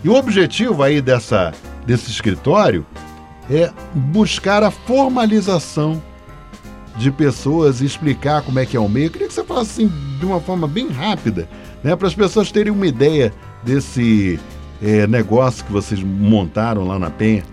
E 0.03 0.09
o 0.09 0.15
objetivo 0.15 0.83
aí 0.83 1.01
dessa, 1.01 1.53
desse 1.85 2.11
escritório 2.11 2.85
é 3.49 3.71
buscar 3.93 4.61
a 4.61 4.69
formalização 4.69 6.03
de 6.97 7.09
pessoas 7.09 7.79
e 7.79 7.85
explicar 7.85 8.41
como 8.41 8.59
é 8.59 8.65
que 8.65 8.75
é 8.75 8.79
o 8.79 8.89
meio. 8.89 9.07
Eu 9.07 9.11
queria 9.11 9.27
que 9.27 9.33
você 9.33 9.43
falasse 9.43 9.83
assim, 9.83 9.91
de 10.19 10.25
uma 10.25 10.41
forma 10.41 10.67
bem 10.67 10.89
rápida, 10.89 11.47
né, 11.81 11.95
para 11.95 12.07
as 12.07 12.13
pessoas 12.13 12.51
terem 12.51 12.71
uma 12.71 12.85
ideia 12.85 13.33
desse 13.63 14.37
é, 14.83 15.07
negócio 15.07 15.63
que 15.63 15.71
vocês 15.71 16.03
montaram 16.03 16.85
lá 16.85 16.99
na 16.99 17.09
Penha. 17.09 17.45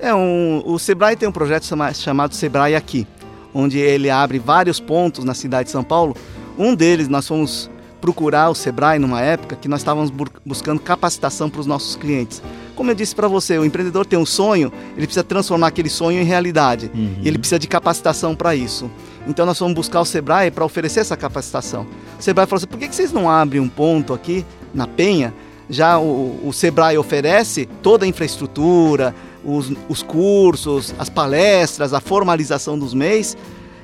É, 0.00 0.12
um, 0.12 0.62
o 0.64 0.78
Sebrae 0.78 1.14
tem 1.14 1.28
um 1.28 1.32
projeto 1.32 1.66
chamado 1.94 2.34
Sebrae 2.34 2.74
Aqui, 2.74 3.06
onde 3.54 3.78
ele 3.78 4.10
abre 4.10 4.38
vários 4.40 4.80
pontos 4.80 5.24
na 5.24 5.34
cidade 5.34 5.66
de 5.66 5.70
São 5.70 5.84
Paulo. 5.84 6.16
Um 6.58 6.74
deles 6.74 7.06
nós 7.06 7.28
fomos 7.28 7.70
procurar 8.00 8.50
o 8.50 8.54
Sebrae 8.54 8.98
numa 8.98 9.20
época 9.20 9.56
que 9.56 9.68
nós 9.68 9.80
estávamos 9.80 10.12
buscando 10.44 10.80
capacitação 10.80 11.50
para 11.50 11.60
os 11.60 11.66
nossos 11.66 11.96
clientes. 11.96 12.42
Como 12.74 12.90
eu 12.90 12.94
disse 12.94 13.14
para 13.14 13.28
você, 13.28 13.58
o 13.58 13.64
empreendedor 13.64 14.06
tem 14.06 14.18
um 14.18 14.24
sonho, 14.24 14.72
ele 14.96 15.06
precisa 15.06 15.22
transformar 15.22 15.66
aquele 15.66 15.90
sonho 15.90 16.20
em 16.20 16.24
realidade. 16.24 16.90
Uhum. 16.94 17.16
E 17.22 17.28
ele 17.28 17.38
precisa 17.38 17.58
de 17.58 17.68
capacitação 17.68 18.34
para 18.34 18.54
isso. 18.54 18.90
Então 19.26 19.44
nós 19.44 19.58
fomos 19.58 19.74
buscar 19.74 20.00
o 20.00 20.04
Sebrae 20.04 20.50
para 20.50 20.64
oferecer 20.64 21.00
essa 21.00 21.16
capacitação. 21.16 21.86
O 22.18 22.22
Sebrae 22.22 22.46
falou 22.46 22.58
assim: 22.58 22.66
por 22.66 22.78
que, 22.78 22.88
que 22.88 22.94
vocês 22.94 23.12
não 23.12 23.28
abrem 23.28 23.60
um 23.60 23.68
ponto 23.68 24.14
aqui 24.14 24.46
na 24.72 24.86
Penha? 24.86 25.34
Já 25.68 25.98
o, 25.98 26.40
o 26.42 26.52
Sebrae 26.52 26.96
oferece 26.96 27.68
toda 27.82 28.04
a 28.04 28.08
infraestrutura, 28.08 29.14
os, 29.44 29.72
os 29.88 30.02
cursos, 30.02 30.94
as 30.98 31.08
palestras, 31.08 31.92
a 31.92 32.00
formalização 32.00 32.78
dos 32.78 32.94
MEIs 32.94 33.36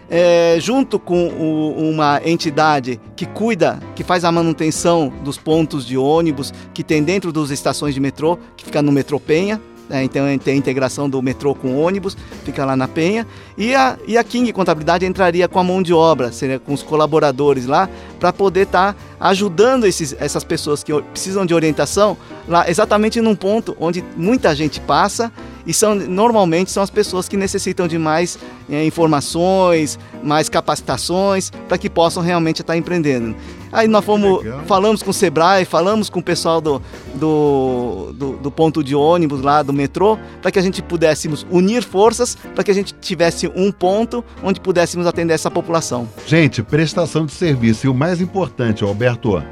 é, 0.08 0.56
junto 0.60 0.98
com 0.98 1.28
o, 1.28 1.90
uma 1.90 2.20
entidade 2.24 3.00
que 3.14 3.26
cuida, 3.26 3.78
que 3.94 4.04
faz 4.04 4.24
a 4.24 4.32
manutenção 4.32 5.12
dos 5.22 5.36
pontos 5.36 5.86
de 5.86 5.96
ônibus 5.96 6.52
que 6.72 6.84
tem 6.84 7.02
dentro 7.02 7.32
das 7.32 7.50
estações 7.50 7.94
de 7.94 8.00
metrô, 8.00 8.38
que 8.56 8.64
fica 8.64 8.82
no 8.82 8.92
metrô 8.92 9.18
Penha. 9.18 9.60
É, 9.88 10.02
então 10.02 10.24
tem 10.38 10.54
a 10.54 10.56
integração 10.56 11.08
do 11.08 11.22
metrô 11.22 11.54
com 11.54 11.80
ônibus, 11.80 12.16
fica 12.44 12.64
lá 12.64 12.74
na 12.74 12.88
Penha. 12.88 13.24
E 13.56 13.72
a, 13.72 13.96
e 14.06 14.18
a 14.18 14.24
King 14.24 14.52
Contabilidade 14.52 15.06
entraria 15.06 15.46
com 15.46 15.60
a 15.60 15.64
mão 15.64 15.80
de 15.80 15.94
obra, 15.94 16.32
seria 16.32 16.58
com 16.58 16.74
os 16.74 16.82
colaboradores 16.82 17.66
lá, 17.66 17.88
para 18.18 18.32
poder 18.32 18.62
estar 18.62 18.94
tá 18.94 18.98
ajudando 19.20 19.86
esses, 19.86 20.16
essas 20.18 20.42
pessoas 20.42 20.82
que 20.82 20.92
precisam 21.02 21.46
de 21.46 21.54
orientação 21.54 22.16
lá 22.48 22.68
exatamente 22.68 23.20
num 23.20 23.36
ponto 23.36 23.76
onde 23.78 24.04
muita 24.16 24.54
gente 24.56 24.80
passa 24.80 25.32
e 25.66 25.74
são 25.74 25.94
normalmente 25.94 26.70
são 26.70 26.82
as 26.82 26.90
pessoas 26.90 27.28
que 27.28 27.36
necessitam 27.36 27.88
de 27.88 27.98
mais 27.98 28.38
é, 28.70 28.84
informações, 28.84 29.98
mais 30.22 30.48
capacitações 30.48 31.50
para 31.68 31.76
que 31.76 31.90
possam 31.90 32.22
realmente 32.22 32.60
estar 32.60 32.76
empreendendo. 32.76 33.34
Aí 33.72 33.88
nós 33.88 34.04
fomos, 34.04 34.44
falamos 34.66 35.02
com 35.02 35.10
o 35.10 35.14
Sebrae, 35.14 35.64
falamos 35.64 36.08
com 36.08 36.20
o 36.20 36.22
pessoal 36.22 36.60
do, 36.60 36.80
do, 37.14 38.12
do, 38.14 38.32
do 38.38 38.50
ponto 38.50 38.82
de 38.82 38.94
ônibus 38.94 39.42
lá 39.42 39.62
do 39.62 39.72
metrô, 39.72 40.18
para 40.40 40.50
que 40.50 40.58
a 40.58 40.62
gente 40.62 40.80
pudéssemos 40.82 41.46
unir 41.50 41.82
forças, 41.82 42.36
para 42.54 42.62
que 42.64 42.70
a 42.70 42.74
gente 42.74 42.94
tivesse 42.94 43.50
um 43.54 43.72
ponto 43.72 44.24
onde 44.42 44.60
pudéssemos 44.60 45.06
atender 45.06 45.34
essa 45.34 45.50
população. 45.50 46.08
Gente, 46.26 46.62
prestação 46.62 47.26
de 47.26 47.32
serviço 47.32 47.86
e 47.86 47.88
o 47.90 47.94
mais 47.94 48.20
importante, 48.20 48.84
Alberto, 48.84 49.42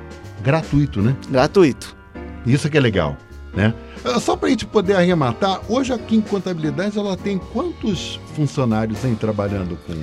gratuito, 0.43 1.03
né? 1.03 1.17
Gratuito. 1.29 1.97
Isso 2.47 2.71
que 2.71 2.79
é 2.79 2.81
legal, 2.81 3.17
né? 3.55 3.75
Só 4.21 4.37
para 4.37 4.49
a 4.49 4.51
gente 4.51 4.67
poder 4.67 4.95
arrematar, 4.95 5.61
hoje 5.69 5.93
aqui 5.93 6.17
em 6.17 6.21
Contabilidade 6.21 6.99
ela 6.99 7.17
tem 7.17 7.39
quantos 7.39 8.21
funcionários 8.37 9.03
em 9.05 9.15
trabalhando 9.15 9.79
com? 9.87 9.95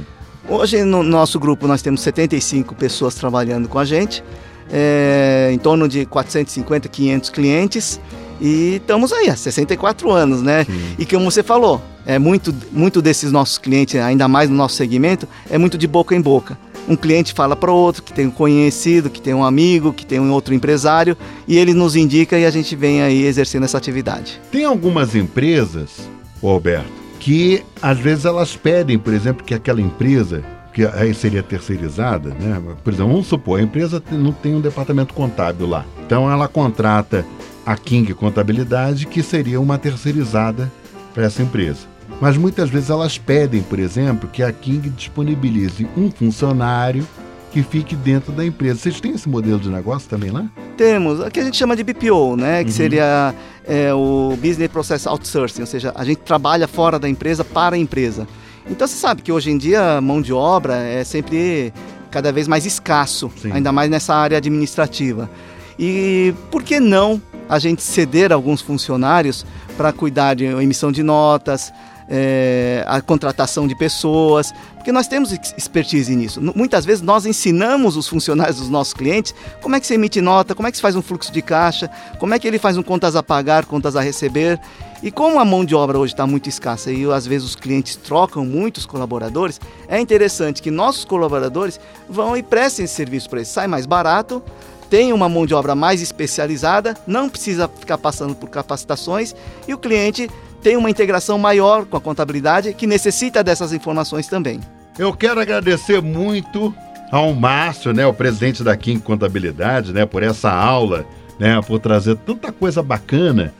Hoje 0.49 0.83
no 0.83 1.03
nosso 1.03 1.39
grupo 1.39 1.67
nós 1.67 1.83
temos 1.83 2.01
75 2.01 2.73
pessoas 2.73 3.13
trabalhando 3.13 3.69
com 3.69 3.77
a 3.77 3.85
gente, 3.85 4.23
é, 4.71 5.49
em 5.53 5.57
torno 5.59 5.87
de 5.87 6.05
450, 6.07 6.89
500 6.89 7.29
clientes 7.29 8.01
e 8.41 8.77
estamos 8.77 9.13
aí 9.13 9.29
há 9.29 9.35
64 9.35 10.11
anos, 10.11 10.41
né? 10.41 10.63
Sim. 10.63 10.95
E 10.97 11.05
como 11.05 11.29
você 11.29 11.43
falou, 11.43 11.79
é 12.03 12.17
muito, 12.17 12.53
muito 12.71 13.03
desses 13.03 13.31
nossos 13.31 13.59
clientes, 13.59 13.95
ainda 14.01 14.27
mais 14.27 14.49
no 14.49 14.55
nosso 14.55 14.75
segmento, 14.75 15.27
é 15.47 15.59
muito 15.59 15.77
de 15.77 15.85
boca 15.87 16.15
em 16.15 16.21
boca 16.21 16.57
um 16.87 16.95
cliente 16.95 17.33
fala 17.33 17.55
para 17.55 17.71
outro, 17.71 18.03
que 18.03 18.13
tem 18.13 18.27
um 18.27 18.31
conhecido, 18.31 19.09
que 19.09 19.21
tem 19.21 19.33
um 19.33 19.43
amigo, 19.43 19.93
que 19.93 20.05
tem 20.05 20.19
um 20.19 20.31
outro 20.31 20.53
empresário, 20.53 21.17
e 21.47 21.57
ele 21.57 21.73
nos 21.73 21.95
indica 21.95 22.37
e 22.37 22.45
a 22.45 22.51
gente 22.51 22.75
vem 22.75 23.01
aí 23.01 23.25
exercendo 23.25 23.63
essa 23.63 23.77
atividade. 23.77 24.41
Tem 24.51 24.65
algumas 24.65 25.15
empresas, 25.15 26.09
Alberto, 26.43 26.89
que 27.19 27.63
às 27.81 27.99
vezes 27.99 28.25
elas 28.25 28.55
pedem, 28.55 28.97
por 28.97 29.13
exemplo, 29.13 29.43
que 29.43 29.53
aquela 29.53 29.81
empresa 29.81 30.43
que 30.73 30.85
aí 30.85 31.13
seria 31.13 31.43
terceirizada, 31.43 32.29
né? 32.29 32.61
Por 32.83 32.93
exemplo, 32.93 33.11
vamos 33.11 33.27
supor, 33.27 33.59
a 33.59 33.63
empresa 33.63 34.01
não 34.11 34.31
tem 34.31 34.55
um 34.55 34.61
departamento 34.61 35.13
contábil 35.13 35.67
lá. 35.67 35.85
Então 36.05 36.31
ela 36.31 36.47
contrata 36.47 37.25
a 37.65 37.75
King 37.75 38.13
Contabilidade, 38.13 39.05
que 39.05 39.21
seria 39.21 39.59
uma 39.59 39.77
terceirizada 39.77 40.71
para 41.13 41.25
essa 41.25 41.43
empresa. 41.43 41.90
Mas 42.19 42.37
muitas 42.37 42.69
vezes 42.69 42.89
elas 42.89 43.17
pedem, 43.17 43.63
por 43.63 43.79
exemplo, 43.79 44.29
que 44.31 44.43
a 44.43 44.51
King 44.51 44.89
disponibilize 44.89 45.87
um 45.97 46.11
funcionário 46.11 47.07
que 47.51 47.61
fique 47.61 47.95
dentro 47.95 48.31
da 48.31 48.45
empresa. 48.45 48.79
Vocês 48.79 49.01
têm 49.01 49.11
esse 49.13 49.27
modelo 49.27 49.59
de 49.59 49.69
negócio 49.69 50.09
também 50.09 50.31
lá? 50.31 50.45
Temos. 50.77 51.19
Aqui 51.21 51.39
a 51.39 51.43
gente 51.43 51.57
chama 51.57 51.75
de 51.75 51.83
BPO, 51.83 52.37
né? 52.37 52.63
Que 52.63 52.69
uhum. 52.69 52.75
seria 52.75 53.35
é, 53.65 53.93
o 53.93 54.37
Business 54.41 54.69
Process 54.69 55.05
Outsourcing, 55.05 55.61
ou 55.61 55.67
seja, 55.67 55.91
a 55.95 56.05
gente 56.05 56.19
trabalha 56.19 56.67
fora 56.67 56.97
da 56.97 57.09
empresa 57.09 57.43
para 57.43 57.75
a 57.75 57.79
empresa. 57.79 58.27
Então 58.69 58.87
você 58.87 58.95
sabe 58.95 59.21
que 59.21 59.31
hoje 59.31 59.51
em 59.51 59.57
dia 59.57 59.97
a 59.97 60.01
mão 60.01 60.21
de 60.21 60.31
obra 60.31 60.75
é 60.77 61.03
sempre 61.03 61.73
cada 62.09 62.31
vez 62.31 62.47
mais 62.47 62.65
escasso, 62.65 63.31
Sim. 63.41 63.51
ainda 63.51 63.71
mais 63.71 63.89
nessa 63.89 64.13
área 64.15 64.37
administrativa. 64.37 65.29
E 65.77 66.33
por 66.49 66.63
que 66.63 66.79
não 66.79 67.21
a 67.49 67.59
gente 67.59 67.81
ceder 67.81 68.31
alguns 68.31 68.61
funcionários 68.61 69.45
para 69.75 69.91
cuidar 69.91 70.35
de 70.35 70.45
emissão 70.45 70.91
de 70.91 71.03
notas, 71.03 71.73
é, 72.13 72.83
a 72.85 72.99
contratação 72.99 73.65
de 73.65 73.73
pessoas, 73.73 74.51
porque 74.75 74.91
nós 74.91 75.07
temos 75.07 75.31
expertise 75.31 76.13
nisso. 76.13 76.41
Muitas 76.53 76.83
vezes 76.83 77.01
nós 77.01 77.25
ensinamos 77.25 77.95
os 77.95 78.05
funcionários 78.05 78.57
dos 78.57 78.67
nossos 78.67 78.93
clientes 78.93 79.33
como 79.61 79.77
é 79.77 79.79
que 79.79 79.87
se 79.87 79.93
emite 79.93 80.19
nota, 80.19 80.53
como 80.53 80.67
é 80.67 80.71
que 80.71 80.77
se 80.77 80.81
faz 80.81 80.93
um 80.93 81.01
fluxo 81.01 81.31
de 81.31 81.41
caixa, 81.41 81.89
como 82.19 82.33
é 82.33 82.39
que 82.39 82.45
ele 82.45 82.59
faz 82.59 82.75
um 82.75 82.83
contas 82.83 83.15
a 83.15 83.23
pagar, 83.23 83.65
contas 83.65 83.95
a 83.95 84.01
receber. 84.01 84.59
E 85.01 85.09
como 85.09 85.39
a 85.39 85.45
mão 85.45 85.63
de 85.63 85.73
obra 85.73 85.97
hoje 85.97 86.13
está 86.13 86.27
muito 86.27 86.49
escassa 86.49 86.91
e 86.91 87.09
às 87.09 87.25
vezes 87.25 87.47
os 87.47 87.55
clientes 87.55 87.95
trocam 87.95 88.45
muitos 88.45 88.85
colaboradores, 88.85 89.59
é 89.87 89.99
interessante 89.99 90.61
que 90.61 90.69
nossos 90.69 91.05
colaboradores 91.05 91.79
vão 92.09 92.35
e 92.35 92.43
prestem 92.43 92.85
esse 92.85 92.93
serviço 92.93 93.29
para 93.29 93.39
eles. 93.39 93.47
Sai 93.47 93.67
mais 93.67 93.85
barato, 93.85 94.43
tem 94.89 95.13
uma 95.13 95.29
mão 95.29 95.45
de 95.45 95.53
obra 95.53 95.73
mais 95.73 96.01
especializada, 96.01 96.97
não 97.07 97.29
precisa 97.29 97.69
ficar 97.69 97.97
passando 97.97 98.35
por 98.35 98.49
capacitações 98.49 99.33
e 99.65 99.73
o 99.73 99.77
cliente 99.77 100.29
tem 100.61 100.77
uma 100.77 100.89
integração 100.89 101.37
maior 101.37 101.85
com 101.85 101.97
a 101.97 102.01
contabilidade 102.01 102.73
que 102.73 102.87
necessita 102.87 103.43
dessas 103.43 103.73
informações 103.73 104.27
também. 104.27 104.59
Eu 104.97 105.13
quero 105.13 105.39
agradecer 105.39 106.01
muito 106.01 106.73
ao 107.11 107.33
Márcio, 107.33 107.93
né, 107.93 108.05
o 108.05 108.13
presidente 108.13 108.63
da 108.63 108.75
King 108.77 109.01
Contabilidade, 109.01 109.91
né, 109.91 110.05
por 110.05 110.23
essa 110.23 110.51
aula, 110.51 111.05
né, 111.39 111.59
por 111.61 111.79
trazer 111.79 112.15
tanta 112.17 112.51
coisa 112.51 112.81
bacana, 112.81 113.53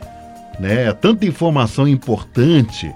né, 0.60 0.92
tanta 0.94 1.26
informação 1.26 1.88
importante 1.88 2.94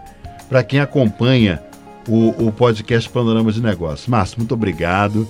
para 0.47 0.64
quem 0.64 0.80
acompanha 0.80 1.62
o, 2.08 2.47
o 2.47 2.51
podcast 2.51 3.10
Panorama 3.10 3.51
de 3.51 3.62
Negócios. 3.62 4.08
Márcio, 4.08 4.38
muito 4.38 4.53
obrigado. 4.53 5.28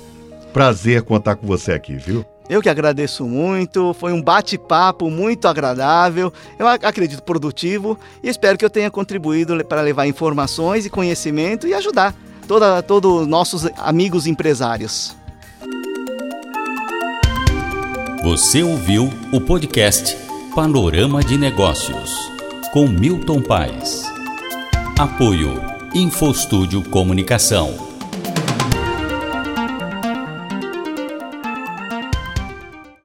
Prazer 0.53 1.01
contar 1.01 1.35
com 1.35 1.47
você 1.47 1.71
aqui, 1.71 1.95
viu? 1.95 2.25
Eu 2.49 2.61
que 2.61 2.69
agradeço 2.69 3.25
muito, 3.25 3.93
foi 3.93 4.13
um 4.13 4.21
bate-papo 4.21 5.09
muito 5.09 5.47
agradável, 5.47 6.31
eu 6.59 6.67
acredito 6.67 7.23
produtivo 7.23 7.97
e 8.21 8.29
espero 8.29 8.57
que 8.57 8.63
eu 8.63 8.69
tenha 8.69 8.91
contribuído 8.91 9.63
para 9.65 9.81
levar 9.81 10.05
informações 10.05 10.85
e 10.85 10.89
conhecimento 10.89 11.67
e 11.67 11.73
ajudar 11.73 12.13
toda, 12.47 12.83
todos 12.83 13.27
nossos 13.27 13.65
amigos 13.77 14.27
empresários. 14.27 15.15
Você 18.23 18.63
ouviu 18.63 19.09
o 19.31 19.39
podcast 19.39 20.17
Panorama 20.55 21.23
de 21.23 21.37
Negócios 21.37 22.11
com 22.71 22.87
Milton 22.87 23.41
Paes. 23.41 24.03
Apoio 24.97 25.61
Infostúdio 25.93 26.81
Comunicação. 26.89 27.84